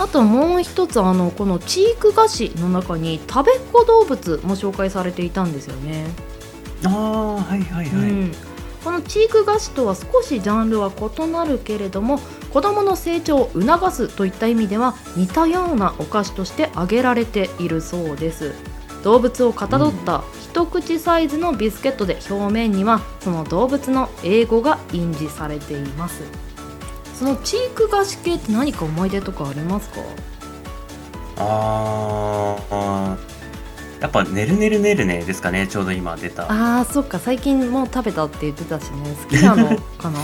[0.00, 6.06] あともう一つあのこのチーク菓子の中に食べっ子動物も紹介されていたんですよね、
[6.86, 8.32] ああはいはいはい、うん、
[8.82, 12.18] このチーク菓子とは少しジャンルは異なるけれども
[12.50, 18.54] 子どもの成長を促すといった意味では似たようなお菓子として挙げられているそうです
[19.02, 26.22] 動物をかたどった一口サイズのビスケットで表面にはその動物の英語が印字されています。
[27.14, 30.00] そのチーク菓子系って何か思い出とかありますか？
[31.36, 33.16] ああ
[34.00, 36.44] やっぱ「ねるねるねるね」ですかねちょうど今出た。
[36.44, 39.14] あーそっか最近もう食べたって言ってたしね。
[39.22, 40.18] 好きなのかな？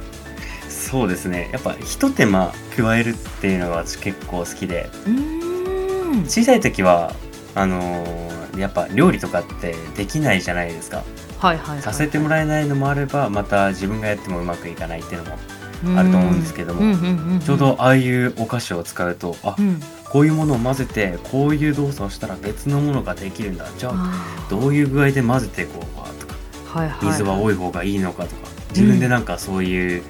[0.68, 1.50] そうですね。
[1.52, 4.90] やっぱひと手間加えるっていうのが私結構好きで。
[5.06, 6.24] うーん。
[6.28, 7.12] 小さい時は
[7.56, 11.04] あのーやっぱ料理とかってできないじゃないですか。
[11.38, 23.66] はいはいはい、させてもらえないのもあればまた自分がやってもうまくいかないっていうのもああると思うんですけどもちょうどああいうお菓子を使うとあうん、こういうものを混ぜてこういう動作をしたら別のものができるんだ。
[23.76, 27.04] じゃああどういう具合で混ぜていこうかとかーはいはい。
[27.04, 30.02] 水は多い方がいいのかとか自分でなんかそういう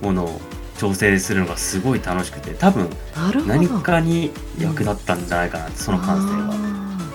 [0.00, 0.40] ものを
[0.78, 3.54] 調整するのがすごい楽しくて多分なるほど。
[3.54, 4.30] 何かに
[4.60, 6.54] 役立ったんじゃないかなってその感性は。
[6.54, 6.67] あ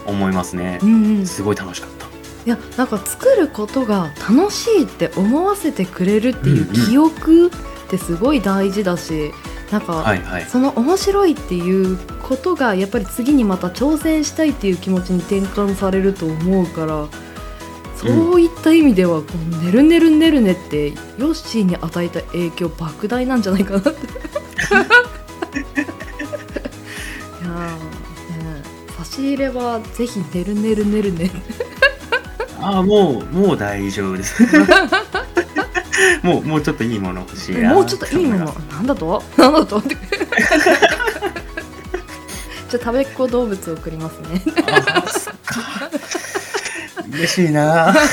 [0.06, 0.80] 思いますね。
[0.82, 2.08] ーうんうん、いすごい楽しかった。
[2.46, 6.86] やなんか作ることが楽しいって思わせてくれるっていううんうん。
[6.88, 7.50] 記憶っ
[7.90, 9.32] てすごい大事だし、
[9.72, 10.46] なんか、はいはい。
[10.46, 17.08] その面白いっていうことがやっぱり次にまた挑戦したいっていう気持ちに転換されると思うから
[17.96, 20.96] そういった意味ではこの「ねるねるねるね」ってヨ
[21.32, 23.92] ッシーに与えた影響莫大なんじゃないかなって
[29.18, 31.32] ね、差し入れはぜひ「ねるねるねるね」
[32.60, 34.42] ああもうもう大丈夫です。
[36.24, 37.74] もうもうちょっといいもの欲しいな。
[37.74, 38.46] もうちょっといいもの。
[38.72, 39.22] なんだと？
[39.38, 39.78] なんだと？
[39.80, 39.96] って
[42.70, 44.42] じゃあ食べっ子動物を送りますね。
[47.12, 47.94] 嬉しいな。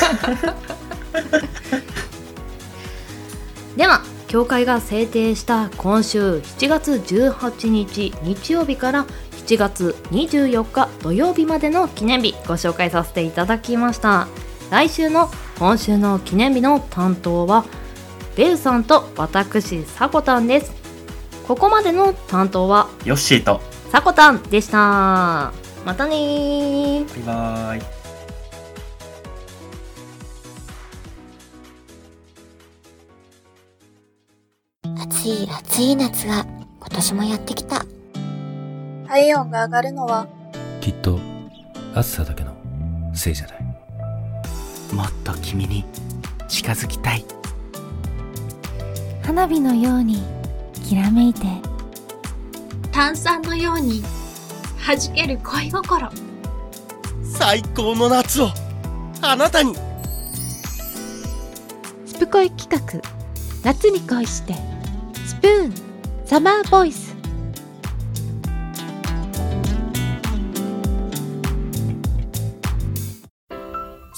[3.77, 9.05] では協会が制定した今週7月18日日曜日から
[9.51, 14.29] 7 1月24日土曜日までの記念日ご紹介させていただきました。
[14.69, 17.65] 来週の今週の記念日の担当は
[18.37, 20.71] ベウさんと私さこたんです。
[21.45, 23.59] ここまでの担当はヨッシーと
[23.91, 25.51] さこたんでした。
[25.85, 27.25] またねー。
[27.25, 27.81] バイバイ。
[35.01, 36.45] 暑い暑い夏が
[36.79, 37.85] 今年もやってきた。
[39.11, 40.25] 体温が上がるのは。
[40.79, 41.19] きっと
[41.93, 42.55] 暑さだけの
[43.13, 43.63] せいじゃない。
[44.95, 45.83] もっと君に
[46.47, 47.25] 近づきたい。
[49.21, 50.23] 花火のように
[50.87, 51.41] きらめいて。
[52.93, 54.01] 炭酸のように
[54.87, 56.09] 弾ける恋心。
[57.37, 58.47] 最高の夏を
[59.21, 59.75] あなたに。
[62.05, 63.01] スプ恋企画
[63.61, 64.53] 夏に恋して。
[65.25, 65.73] スプーン
[66.25, 67.10] サマーボイス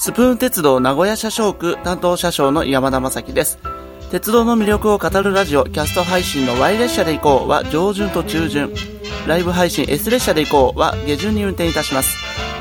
[0.04, 3.58] スプーン鉄道名古屋車掌区担当車掌の山田正樹です。
[4.10, 8.70] 鉄道の魅力を語るラジオ、キャスト配信の Y 列車で行こうは上旬と中旬。
[9.26, 12.18] ライブ配信 S 列車で行こうは下旬に運転いたします。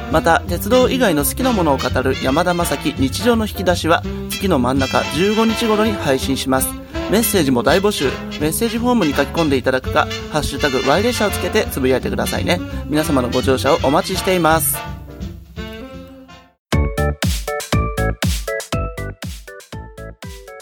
[0.09, 6.69] また、鉄道以外の好きなものを語る山田正樹日常の引き出しは月の真ん中15日頃に配信します。
[7.11, 8.05] メッセージも大募集。
[8.39, 12.61] メッセージフォームに書き込んでいただくか、ハッシュタグ Y 列車をつけてつぶやいてくださいね。
[12.85, 14.92] 皆様のご乗車をお待ちしています。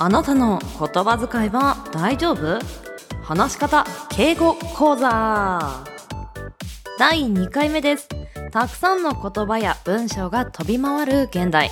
[0.03, 2.59] あなたの言葉遣いは大丈夫？
[3.21, 5.83] 話し方敬語講座。
[6.97, 8.09] 第2回目です。
[8.49, 11.69] たくさんの言葉や文章が飛び回る現代。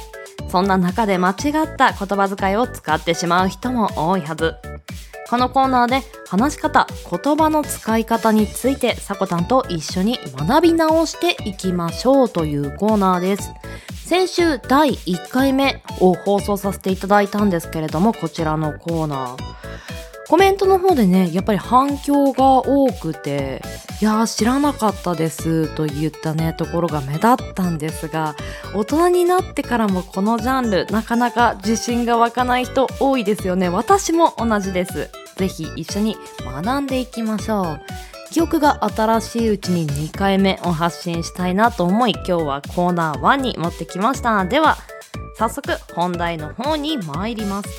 [0.48, 4.54] そんな中で間違った言葉遣いを使ってしまう人も多いはず。
[5.28, 13.52] このコーナーで話し方言葉の使い方についてさこたんと一緒に学び直していきましょうというコーナーです。
[14.10, 19.38] 先週第1回目を放送させていただいたんですけれどもこちらのコーナー。
[20.28, 23.62] コメントの方でねやっぱり反響が多くて
[24.02, 28.36] いやー知らなかったですといったねところが目立ったんですが
[28.74, 33.70] 大人になってからもこのジャンルなかなか自信が湧かない人多いですよね。
[33.70, 35.12] 私も同じです。
[35.36, 37.82] ぜひ一緒に学んでいきましょう。
[38.32, 44.78] 記憶が新しいうちに2回目を発信したいなと思い今日はコーナー1に持ってきましたでは
[45.40, 47.70] 早速本題の方に参ります。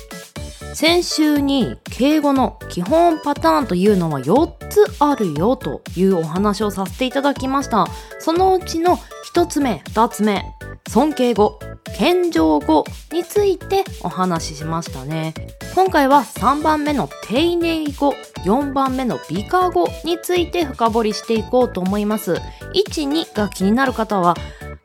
[0.73, 7.85] 先週に敬語の基本パターンというのは4つあるよというお話をさせていただきました。
[8.19, 8.97] そのうちの
[9.35, 10.43] 1つ目2つ目
[10.87, 11.59] 尊敬語。
[11.97, 15.33] 謙譲語についてお話ししましたね。
[15.75, 18.13] 今回は3番目の丁寧語
[18.45, 22.33] 4番目の美化語について深掘りしていこうと思います。
[22.73, 24.35] 12が気になる方は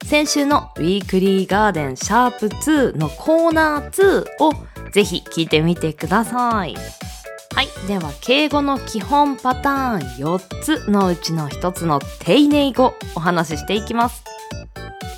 [0.04, 4.52] 先週のウィークリーガーデンシャープ2のコーナー2を
[4.92, 6.74] ぜひ聞いてみてください。
[7.54, 14.22] はいでは敬語の基本パターン4つのうちの1つの丁寧語お話ししていきます。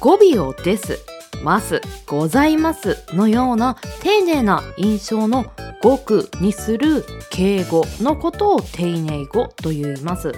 [0.01, 1.18] 語尾をです。
[1.43, 1.81] ます。
[2.07, 5.47] ございますのような丁寧な印象の
[5.83, 10.33] 語句にする敬語のことを丁寧語と言います。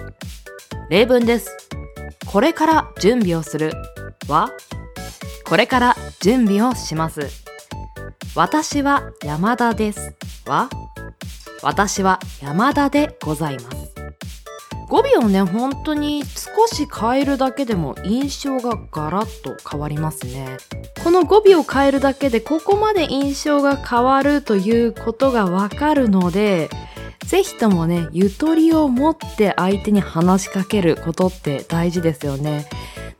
[0.89, 1.57] 例文です。
[2.25, 3.73] これから準備をする
[4.27, 4.49] は
[5.45, 7.27] これから準備をします。
[8.35, 10.69] 私は山田ですは
[11.61, 13.93] 私は山田でございます。
[14.87, 16.23] 語尾をね本当に
[16.55, 20.57] 少し変えるだけでも印象がガラッと変わりますね。
[21.03, 26.69] この語尾を変えるだけでここまで印象が変わるということがわかるので
[27.25, 32.65] ぜひともねゆとりを持って相手に話しかけることって大事ですよね。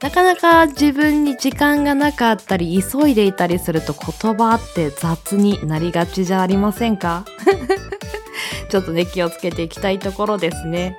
[0.02, 7.24] なかなか自分に時間がなかったり急いでいたりすると言葉って雑になりがちじゃありませんか？
[8.70, 10.98] ちょっとね気をつけていきたいところですね。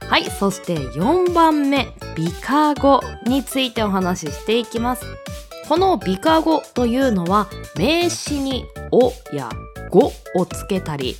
[0.00, 5.04] はいそして4番目美化語についてお話ししていきます。
[5.68, 9.50] この美化語というのは名詞に「お」や
[9.90, 11.16] 「ご」をつけたり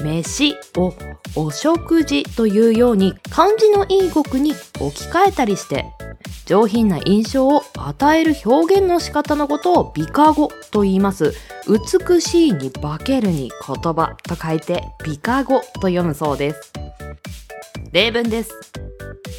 [0.00, 0.94] 飯を
[1.34, 5.86] お食事というように漢字のいい語句に置き換えたりして
[6.46, 11.34] 上品な印象を与える表現の仕方のことを美化語と言います。
[11.68, 16.72] 美しいに化けるに言葉と書いて美化語と読むそうです。
[17.92, 18.52] 例文です。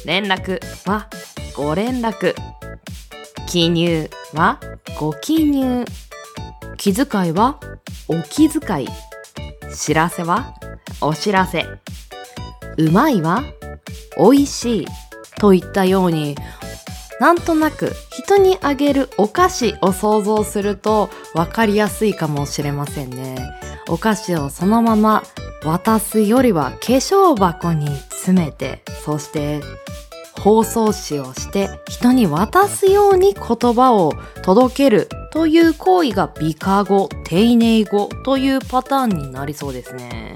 [0.04, 1.08] 連絡は
[1.56, 2.34] ご連絡。
[3.46, 4.60] 記入は
[4.98, 5.86] ご記入。
[6.76, 7.58] 気遣いは
[8.08, 8.88] お気遣い。
[9.74, 10.54] 知らせは
[11.00, 11.66] お知らせ。
[12.76, 13.42] うまいは
[14.18, 14.86] おいしい。
[15.40, 16.36] といったように
[17.20, 23.36] なんとなく人にあげるお菓子を想像すると分かりやすいかもしれませんね。
[23.88, 25.22] お菓子をそのまま
[25.64, 27.88] 渡すよりは化粧箱に
[28.22, 29.60] 詰めてそして
[30.40, 34.12] 包装紙をして人に渡すように言葉を
[34.42, 40.34] 届けるという行為が美化語、丁寧語というパターンになりそうですね。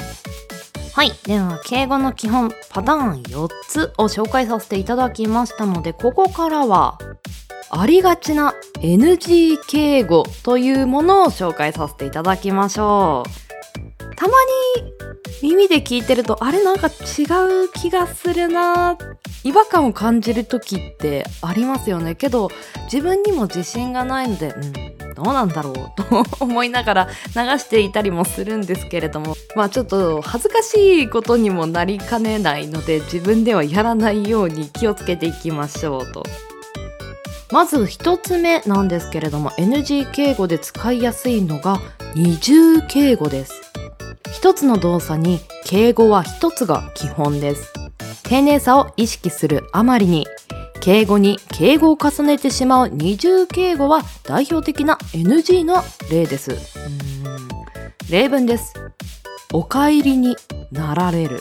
[0.94, 1.12] はい。
[1.24, 6.98] では、敬語の基本パターン4つを紹介させていただきましたので、ここからは、
[7.68, 14.14] ありがちな NG 敬語というものを紹介させていただきましょう。
[14.16, 14.32] たま
[14.76, 15.05] に
[15.42, 16.90] 耳で聞いてると、あれなんか違
[17.64, 18.96] う気がするな
[19.44, 22.14] 違和感を感じる時ってありますよね。
[22.14, 22.50] けど、
[22.84, 36.24] 自分にも自信がないので、うん、どうなんだろうと思いながら流していたりもするんですけれども、まあちょっと恥ずかしいことにもなりかねないので、自分ではやらないように気をつけていきましょうと。
[37.52, 41.80] まず一つ目なんですけれども NG 敬語で使いやすいのが
[42.16, 43.65] 二重敬語です
[44.32, 47.72] 一つの動作に敬語は一つが基本です。
[48.22, 50.26] 丁寧さを意識するあまりに
[50.80, 56.52] 敬語に敬語を重ねてしまう二重敬語は代表的な NG の例です。
[56.52, 56.58] うん。
[58.10, 58.74] 例文です。
[59.52, 60.36] お帰りに
[60.70, 61.40] なられる。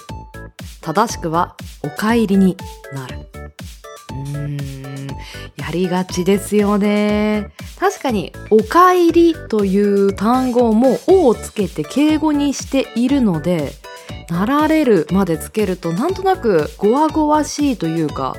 [0.82, 2.58] 正しくはお帰りに
[2.94, 3.18] なる。
[4.10, 4.85] うーん。
[5.58, 7.52] やりがちですよね。
[7.80, 13.74] 確かに「おかえり」という単語も「お」をつけて敬語にしているので
[14.30, 18.36] 「なられる」までつけるとなんとなくごわごわしいというか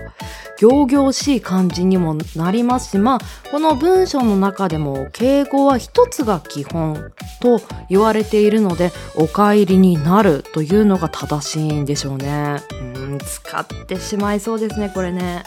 [0.59, 12.63] 行々しい感じにもなりますしまあこの文章の中でも敬語は一つが基本と言われているので「おかえりになる」というのが正しいんでしょうね。
[12.73, 15.43] うん使ってしまいそうですねこれね。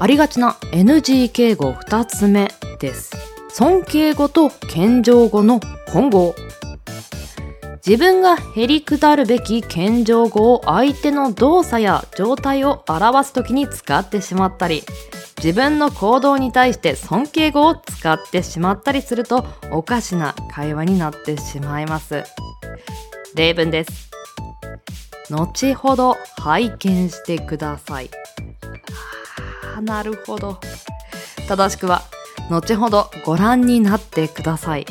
[0.00, 3.16] ありがちな NG 敬語2つ目です。
[3.50, 5.60] 尊敬語と謙譲語の
[5.92, 6.36] 混合。
[7.84, 14.84] 自分がへりくだるべき謙譲語を相手の動作や状態を表すときに使ってしまったり、
[15.38, 22.22] 自分の行動に対して尊敬語を使ってしまったりするとおかしな会話になってしまいます。
[23.34, 24.10] 例文です。
[25.30, 28.10] 後ほど拝見してください。
[29.78, 30.58] あなるほど。
[31.46, 32.02] 正しくは
[32.50, 34.86] 後ほどご覧になってください。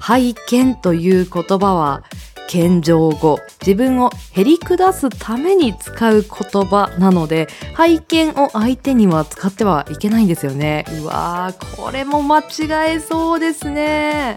[0.00, 2.02] 拝見という言葉は
[2.48, 3.38] 謙譲語。
[3.60, 10.84] 自分をへり下すために使う言葉なので拝見を相手には使ってはいけないんですよね。
[11.00, 14.36] うわーこれも間違えそうですね。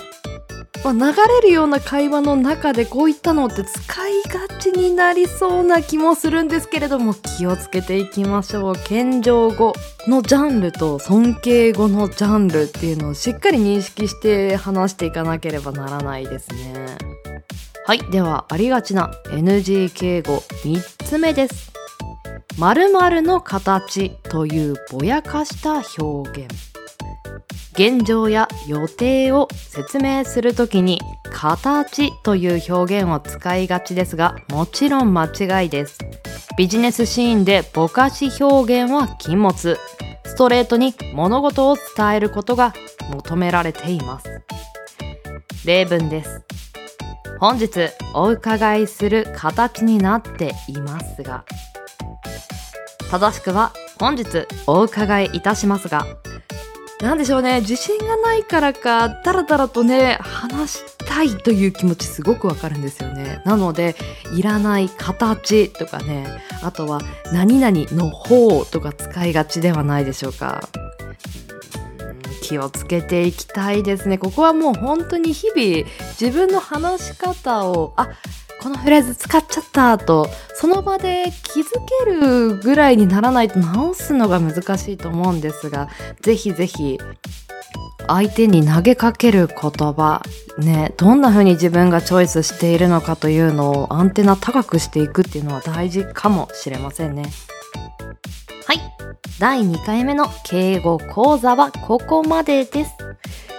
[0.83, 0.99] まあ、流
[1.41, 8.75] れるような会話の中でこういったのって使いがちになりそうな気もするんですけれども気をつけていきましょう。
[8.75, 9.73] 謙譲語
[10.07, 17.14] のジャンルと尊敬語のジャンルっていうのをしっかり認識して話していかなければならないですね。
[17.87, 21.71] はいではありがちな NG 敬語3つ目です。
[22.57, 26.49] 〇〇の形というぼやかした表現。
[27.73, 30.99] 現状や予定を説明するときに
[31.31, 35.99] 形という表現を使いがちですがもちろん間違いです。
[36.57, 39.77] ビジネスシーンでぼかし表現は禁物。
[40.25, 42.73] ストレートに物事を伝えることが
[43.11, 44.41] 求められています。
[45.67, 46.41] 例文です。
[47.39, 51.45] 本日お伺いする形になっていますが
[53.11, 56.05] 正しくは本日お伺いいたしますが
[57.01, 63.41] なんでしょうね自信がないからかダラダラとね話したいという気持ちすごくわかるんですよね。
[63.45, 63.95] なので
[64.33, 66.25] いらない形とかね
[66.63, 70.67] あとは何々の方とか使いがちではないでしょうか。
[72.45, 74.19] 気をつけていきたいですね。
[74.19, 75.89] ここはもう本当に日々
[76.19, 78.09] 自分の話し方をあ
[78.61, 81.65] このフレーズ使っちゃったとその場で気づ
[82.05, 85.89] けるぐらいにならないと直すのが難しいと思うんですが
[86.21, 86.99] ぜひぜひ
[88.07, 89.55] 相手に投げかける言
[89.93, 90.23] 葉
[90.57, 97.25] ねどんな風に自分がチョイスしているのかというのをアンテナ高くしていくっていうのは大事かもしれませんね。
[98.67, 98.79] はい。
[99.39, 102.91] 第2回目の敬語講座はここまでです。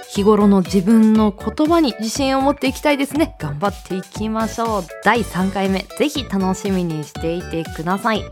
[0.08, 3.36] 日頃の自分の言葉に自信を持っていきたいですね。
[3.38, 4.84] 頑張っていきましょう。
[5.04, 8.24] 第3回目ぜひ楽しみにしていてください。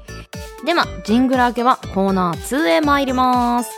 [0.65, 3.71] ではジングル明けはコーナー2へ参ります。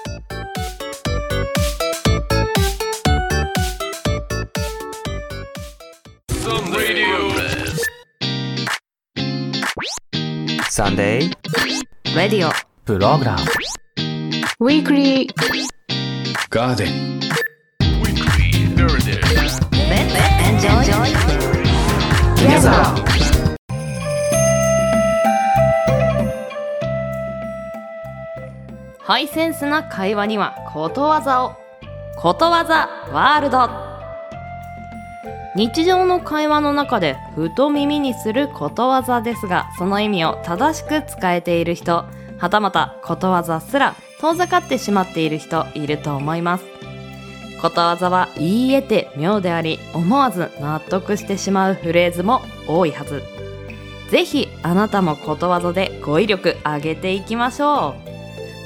[10.71, 11.37] サンデー
[12.15, 12.51] Radio
[12.87, 13.39] プログラム
[14.61, 15.27] Weekly
[16.51, 17.19] Garden.
[18.01, 19.19] Weekly Garden.
[20.47, 20.87] Enjoy
[22.37, 22.71] Together
[29.01, 31.57] ハイセンスな会話にはことわざを
[32.17, 33.69] ことわざワールド
[35.57, 42.05] 日常の会話の中でふと耳にすることわざですがその意味を正しく使えている人
[42.39, 46.65] はたまたことわざすら遠ざかってしまっている人いると思います。
[47.61, 53.23] ことわざは言い得て妙であり思わず納得してしまうフレーズも多いはず。
[54.11, 57.95] ぜひあなたもことわざで語彙力上げていきましょ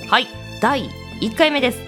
[0.06, 0.08] う。
[0.08, 0.26] はい
[0.60, 0.88] 第
[1.20, 1.78] 1回目です。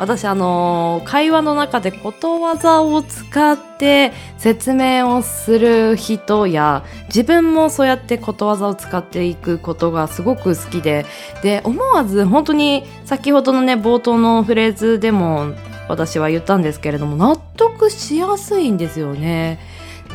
[0.00, 11.04] 私あの会話の中でことわざを使って説明をする人や自分もそうやってことわざを使っていくことがすごく好きで
[11.42, 15.52] で思わず本当に先ほどのね冒頭のフレーズでも
[15.86, 19.58] 私は言ったんですけれども納得しやすいんですよね。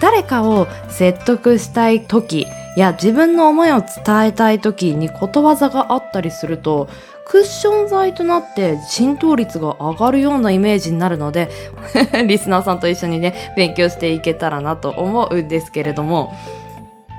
[0.01, 6.89] 誰かを説得したい時や自分の思いを伝えたい時にことわざがあったりすると
[7.25, 11.49] クッション材となって浸透率が上がるようなイメージになるので
[12.27, 16.33] リスナーさんと一緒にね勉強していけたらなと思うんですけれども。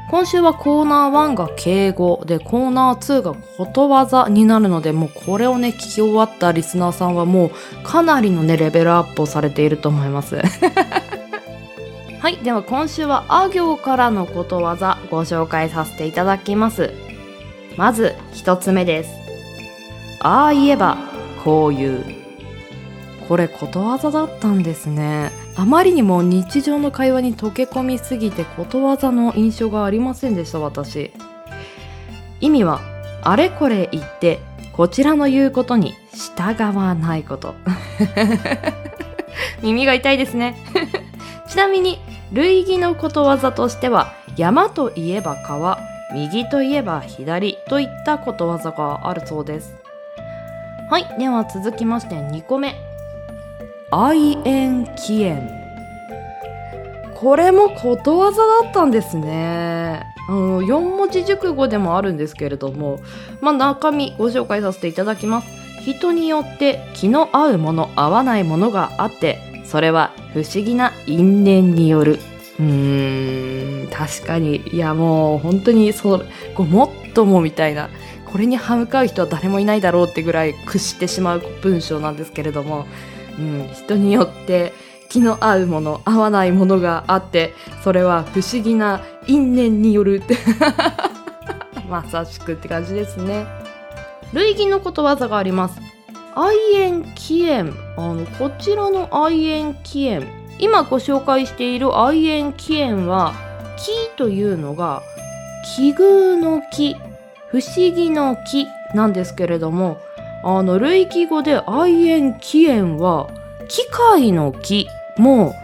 [0.09, 2.23] 今週はコーナー1が敬語。
[2.25, 7.51] でコーナー2がことわざになるのでもうこれをね聞き終わったリスナーさんはもう
[7.83, 10.41] かなりのねレベルアップをされていると思います。
[12.21, 16.93] はいでは今週はあ行からのことわざご紹介させていただきます。
[17.77, 19.26] まず一つ目です。
[20.29, 20.99] ああ言えば
[21.45, 22.05] こう言う。
[23.29, 25.31] これことわざだったんですね。
[25.55, 31.12] あまりにも日常の会話に溶け込みすぎてことわざの印象がありませんでした私。
[32.41, 32.81] 意味は
[33.22, 34.41] あれこれ言って
[34.72, 37.55] こちらの言うことに従わないこと。
[39.62, 40.57] 耳が痛いですね。
[41.47, 42.01] ちなみに
[42.33, 45.79] 類義のことわざとしては山といえば川
[46.12, 49.86] 右といえば左といったことわざがあるそうです。
[50.89, 52.76] はいでは続きまして2個目。
[53.91, 55.51] 愛縁起縁
[57.16, 60.05] これもことわざだったんですね。
[60.28, 63.01] あの4文字熟語でもあるんですけれども。
[63.41, 65.49] まあ中身ご紹介させていただきます。
[65.82, 72.20] 人によって気の合うもの合わないものがあってそれは不思議な因縁による。
[72.61, 74.62] うーん確かに。
[74.68, 77.91] いやもう本当にそうごもっともみたいな。
[78.31, 82.87] これに歯向かう人は誰もいないだろうってぐらい屈してしまう文章なんですけれども、
[83.39, 84.72] うん、人によって
[85.09, 90.37] 気の合うもの合わないものがあってそれは不思議な因縁によるって
[91.89, 93.47] まさしくって感じですね。
[94.33, 95.81] 類義のことわざがあります。
[96.35, 97.72] 愛縁起縁。
[97.97, 100.27] あのこちらの愛縁起縁。
[100.59, 103.35] 今ご紹介している愛縁起縁は
[103.77, 105.03] 木というのが
[105.77, 106.97] 奇遇の木。
[107.57, 109.99] 不思議の木なんですけれども
[110.45, 113.31] あの類義語で愛縁起縁は
[113.67, 114.87] 機械の木
[115.17, 115.55] も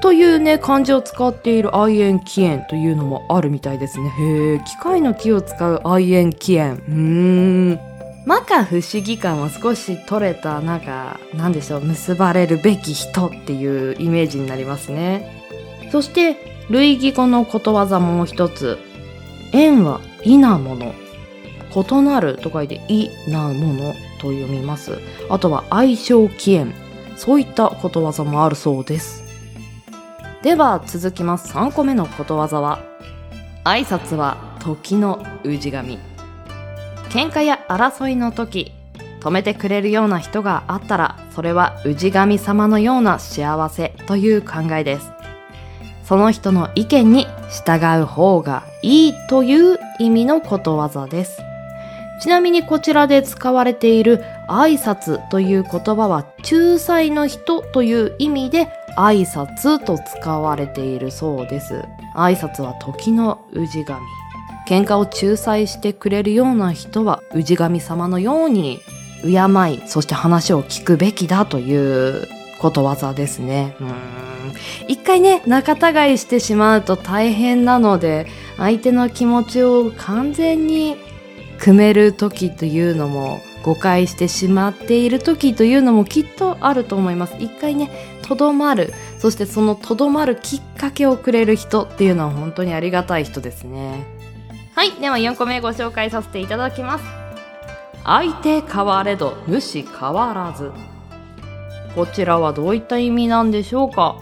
[0.00, 4.10] というね漢字を使っている愛縁起縁というのもあるみたいですね。
[4.10, 7.80] へえ機械の木を使う愛縁起縁うーん。
[8.26, 15.42] 摩訶不思議感は少し取れたなんかなんでしょう結ばれるべき人っていうイメージになりますね。
[15.90, 16.36] そして
[16.70, 18.78] 類義語のことわざもう一つ。
[19.52, 20.94] 縁は異なもの
[21.74, 24.98] 異なると書いて異なものと読みます。
[25.28, 26.72] あとは相性起縁
[27.16, 29.24] そういったことわざもあるそうです。
[30.42, 31.52] では続きます。
[31.54, 32.80] 3個目のことわざは
[33.64, 35.98] 挨拶は時の氏神。
[37.08, 38.72] 喧嘩や争いの時
[39.20, 45.10] 止めてくれるような人があったらそれは氏神様のような幸せという考えです。
[46.04, 51.40] その人の意見に従う方がいいという意味のことわざです。
[52.20, 61.84] ちなみにこちらで使われている挨拶という言葉は仲裁の人という意味で挨拶と使われているそうです。
[62.14, 64.00] 挨拶は時の氏神。
[64.66, 68.80] 喧嘩を仲裁してくれるような人は氏神様のように
[69.22, 69.30] 敬
[69.74, 72.26] いそして話を聞くべきだという
[72.60, 73.76] ことわざですね。
[74.88, 80.96] 一回ね仲違いしてしまうと大変なので相手の気持ちを完全に
[81.64, 87.36] 組める時というのも誤解してしまっている時というのもきっとあると思います。
[87.38, 87.90] 一回ね
[88.20, 88.92] とどまる。
[89.18, 94.04] そしてそのとどまるきっかけをくれる人っていうのは本当にありがたい人ですね。
[94.74, 94.92] はい。
[95.00, 97.04] では4個目ご紹介させていただきます。
[98.04, 100.70] 相手変われど主変わらず。
[101.94, 104.16] こちらはどういった意味なんでしょうか？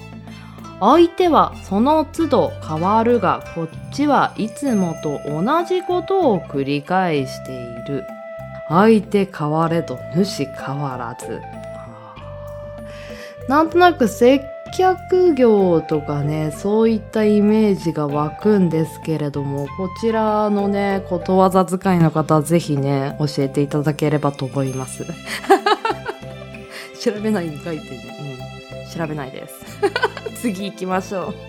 [0.82, 8.04] 相手はその都度変わるがこっちはいつもと同じことを繰り返している。
[8.68, 11.40] 相手変われど主変わらず。
[13.48, 14.44] なんとなく接
[14.76, 25.04] 客業とかねそういったイメージが湧くんですけれどもこちらのねことわざ使いの方ぜひね教えていただければと思います。
[26.98, 28.24] 調べないに書いてね、う。
[28.31, 28.31] ん、
[28.92, 29.78] 調べないです。
[30.40, 31.34] 次行きましょう。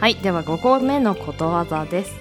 [0.00, 2.14] はいでは5個目のことわざです。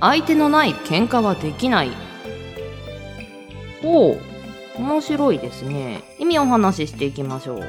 [0.00, 1.90] 相手のない喧嘩はできない。
[3.82, 4.80] ほう。
[4.80, 6.02] 面白いですね。
[6.18, 7.62] 意味をお話ししていきましょう。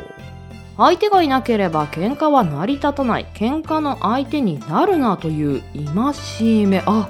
[0.77, 3.25] 相手がいなければ喧嘩は成り立たない。
[3.33, 5.61] 喧嘩の相手になるなという
[5.93, 7.09] 戒めあ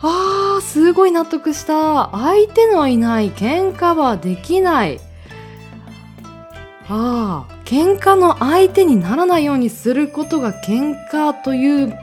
[0.00, 5.00] あーすごい納得した相手のいない喧嘩はできない
[6.88, 11.98] ああ喧嘩の相手にならないようにすることが喧嘩という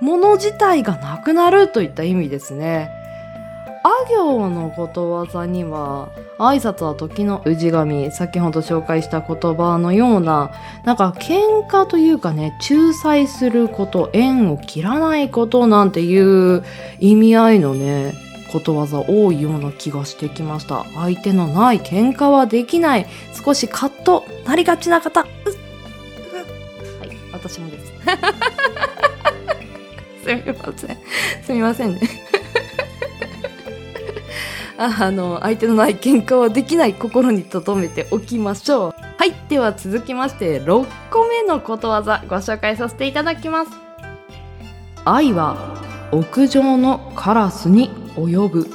[0.00, 3.03] もの自体がなくなるといった意味ですね。
[3.86, 6.08] あ行のことわざには
[6.38, 10.20] 挨拶は時の氏神先ほど紹介した言葉のよう。
[10.20, 10.50] な
[10.84, 12.18] なんか喧嘩という。
[12.18, 16.64] かね仲裁すること縁を切らないことなんていう。
[16.98, 18.14] 意味合いのね
[18.50, 19.58] ことわざ多いよう。
[19.58, 23.06] な気がしてきました相手のない喧嘩はできない
[23.44, 25.28] 少しカッとなりがちな方はい
[27.32, 27.92] 私もです
[30.24, 30.98] すみません
[31.42, 32.00] すみませんね
[34.76, 38.94] あの相手のない喧嘩はできない心に留めておきましょう。
[39.16, 43.70] はいでは続きまして6個目のことわざご紹介させていただきます。
[45.04, 45.56] 愛は
[46.12, 48.66] 屋上のカラスに及ぶ。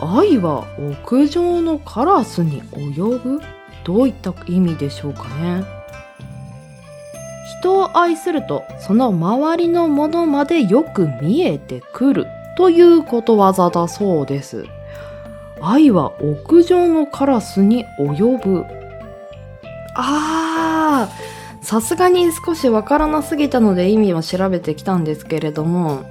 [0.00, 3.40] 愛は屋上のカラスに及ぶ？
[3.82, 5.64] どういった意味でしょうかね。
[7.60, 12.26] 人を愛するとその周りのものまでよく見えてくる。
[12.56, 14.64] ということわざだそうです。
[15.60, 18.64] 愛は屋上のカラスに及ぶ。
[19.96, 26.04] あー、さすがに少しわからなすぎたので意味を調べてきたんですけれども、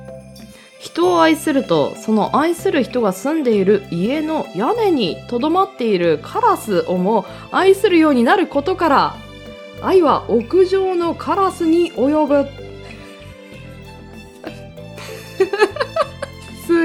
[0.79, 9.15] 人を愛すると、その愛する人が住んでいる家の屋根に留まっているカラスをも愛するようになることから、
[9.81, 12.47] 愛は屋上のカラスに及ぶ。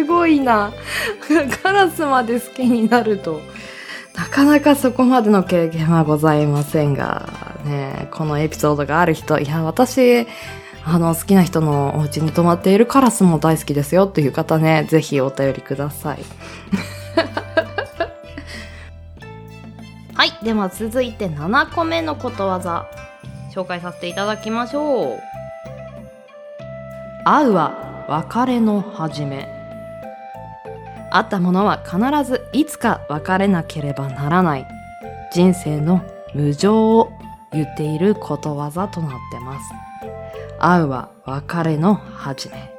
[0.08, 0.72] ごいな。
[1.62, 3.40] カラスまで好きになると。
[4.16, 7.28] なかなかそこまでの経験はございませんが、
[7.64, 10.26] ね、このエピソードがある人、いや、私、
[10.84, 16.18] あの、好きな人のお家に泊まっているカラスも大好きですよっていう方ね、ぜひお便りください。
[20.14, 22.86] はい、では続いて7個目のことわざ、
[23.54, 25.20] 紹介させていただきましょう。
[27.24, 29.57] 会うは別れの始め。
[31.10, 34.66] あったものは必ずいつか別れなければならない
[35.32, 36.02] 人生の
[36.34, 37.12] 無常を
[37.52, 39.66] 言っていることわざとなってます。
[40.60, 42.78] 会うは別れの始め。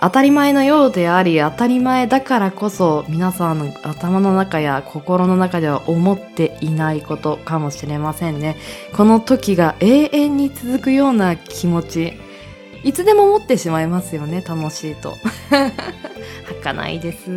[0.00, 8.56] 当たり前のようであり当たり前だからこそ皆さんの頭の中や心の中では思っていないことかもしれませんね。
[8.96, 12.31] この時が永遠に続くような気持ち。
[12.84, 15.14] いつでも持ってしまいますよね、楽しいと。
[16.48, 17.30] 儚ないです。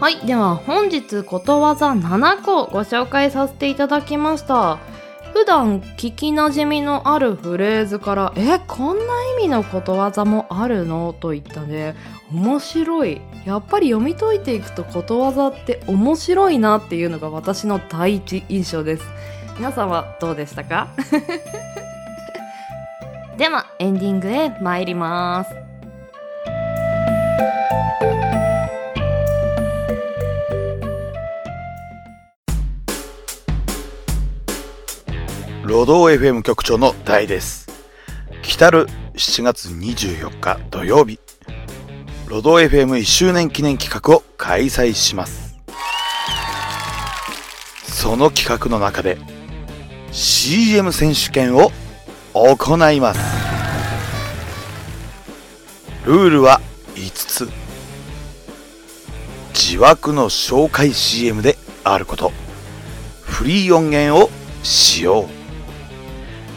[0.00, 4.78] はい、では本日ことわざ7個ご紹介させていただきました。
[5.32, 9.02] 普段聞きなじみのあるフレーズから、え、こんな
[9.40, 11.12] 意味のことわざもあるの？
[11.18, 11.96] といったね、
[12.32, 13.20] 面白い。
[13.44, 19.04] やっぱり読み解いていくとことわざって面白いなっていうのが私の第一印象です。
[19.56, 20.88] 皆さんはどうでしたか？
[23.80, 25.50] エンディングへ参ります。
[35.64, 37.68] ロドー FM 局長の大です。
[38.42, 41.18] 来る7月24日土曜日、
[42.28, 45.56] ロドー FM1 周年記念企画を開催します。
[47.88, 49.18] その企画の中で
[50.12, 51.72] CM 選手権を
[52.34, 53.53] 行います。
[56.04, 56.60] ルールは
[56.94, 57.48] 5つ。
[59.54, 62.32] 自枠の紹介 CM であること。
[63.22, 64.30] フリー音源を
[64.62, 65.28] 使用。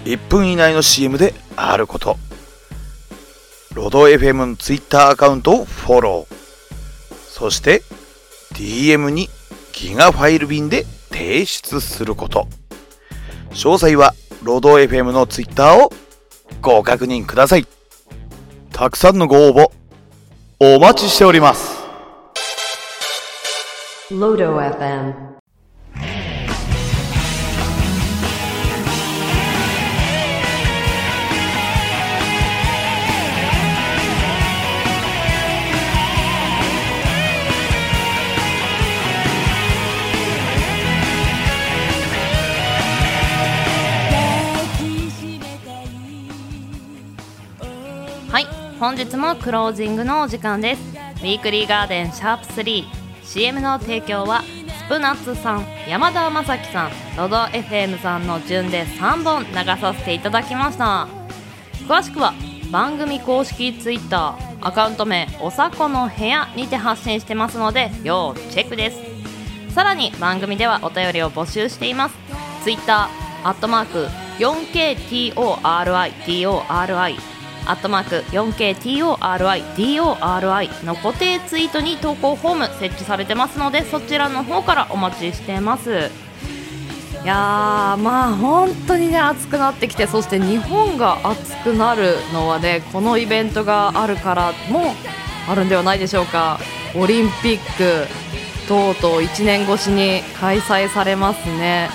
[0.08, 2.18] 1分以内の CM であること
[3.74, 6.36] ロド FM の Twitter アカウントをフォロー
[7.14, 7.84] そして
[8.54, 9.28] DM に
[9.74, 12.48] ギガファイル便で提出すること
[13.50, 15.92] 詳細はロド FM の Twitter を
[16.62, 17.68] ご確認ください
[18.78, 19.72] たくさんのご応募
[20.60, 21.84] お待ちしております。
[48.88, 50.82] 本日もクロージングのお時間です。
[51.18, 54.44] ウィークリーガーデンシャープ 3CM の提供は
[54.86, 61.10] スプナッツさん山田正樹さんロド FM さんの順で3本流させていただきました。
[61.86, 62.34] 詳しくは
[62.72, 69.02] 番組公式 Twitter アカウント名おさこの部屋にて発信してますので要チェックです。
[69.74, 72.16] さらに番組ではお便りを募集しています。
[72.64, 73.10] Twitter
[73.44, 74.08] アットマーク
[74.42, 77.37] 4KTORIDORI
[77.70, 79.16] アットマーク 4KTORIDORI
[80.86, 86.10] の固定ツイートに投稿フォーム設置されてますのでそちらの方からお待ちしてます。
[87.24, 94.94] いやーまあ本当にね暑くなってきてそして日本が暑くなるのはねこのイベントがあるからも
[95.50, 96.60] あるんではないでしょうか。
[96.96, 98.08] オリンピック
[98.68, 101.90] とうとう1年越しに開催されますね。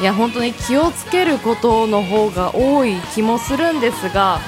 [0.00, 4.40] いや本当に気をつけることの方が多い気もするんですが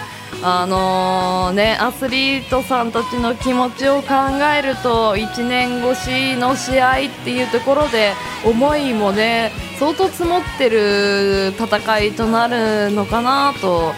[0.42, 4.08] あのーね、アスリートさんたちの気持ちを考
[4.56, 8.14] えると1年越しの試合っていうところで
[8.44, 13.92] 思いもね相当積もってる戦いとなるのかなと。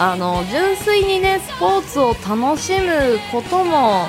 [0.00, 4.06] あの純粋にねスポーツを楽しむことも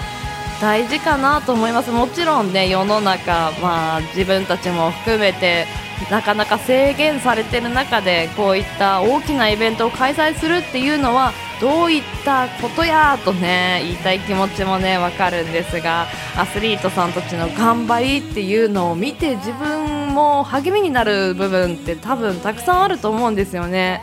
[0.61, 1.89] 大事かなと思います。
[1.89, 5.65] もちろんね世の中、まあ、自分たちも含めて
[6.11, 16.07] なかなか制限されてる中でこういった大きなイベントを開催するっていうのはどういったことやとね言いたい気持ちもねわかるんですが
[16.38, 24.01] アスリートさんたちの頑張りっていうのを見て自分も励みになる部分って多分たくさんあると思うんですよね。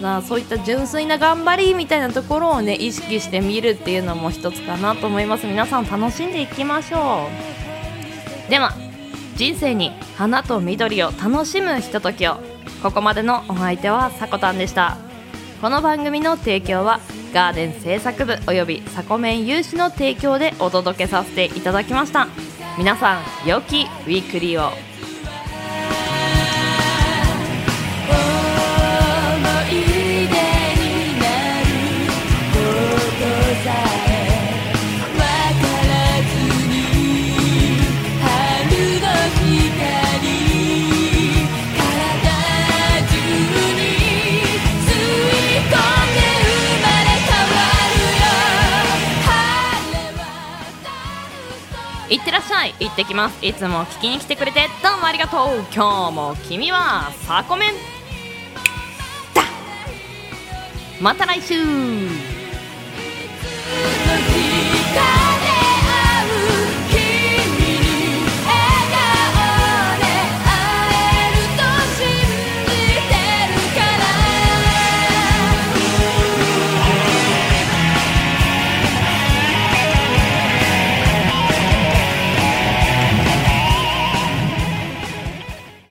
[0.00, 5.46] まあ、そういった純粋な頑張りみたいなところをね意識してみるっていうのも一つかなと思います。
[5.46, 7.28] 皆さん楽しんでいきましょ
[8.46, 8.50] う。
[8.50, 8.74] では
[9.36, 12.36] 人生に花と緑を楽しむひとときを。
[12.82, 15.07] ここまでのお相手はさこたんでした。
[15.60, 17.00] この番組の提供は
[17.34, 22.28] ガーデン製作部およびサコメン有志の提供でお届けさせていただきました。
[22.78, 24.87] 皆さん良きウィークリーを。
[52.66, 52.88] いってらっしゃい。
[52.88, 53.44] 行ってきます。
[53.44, 55.64] いつも聞きに来てくれてどうもありがとう。
[55.74, 57.72] 今日も君はサコメン。
[59.34, 59.42] だ
[61.00, 61.54] また来週。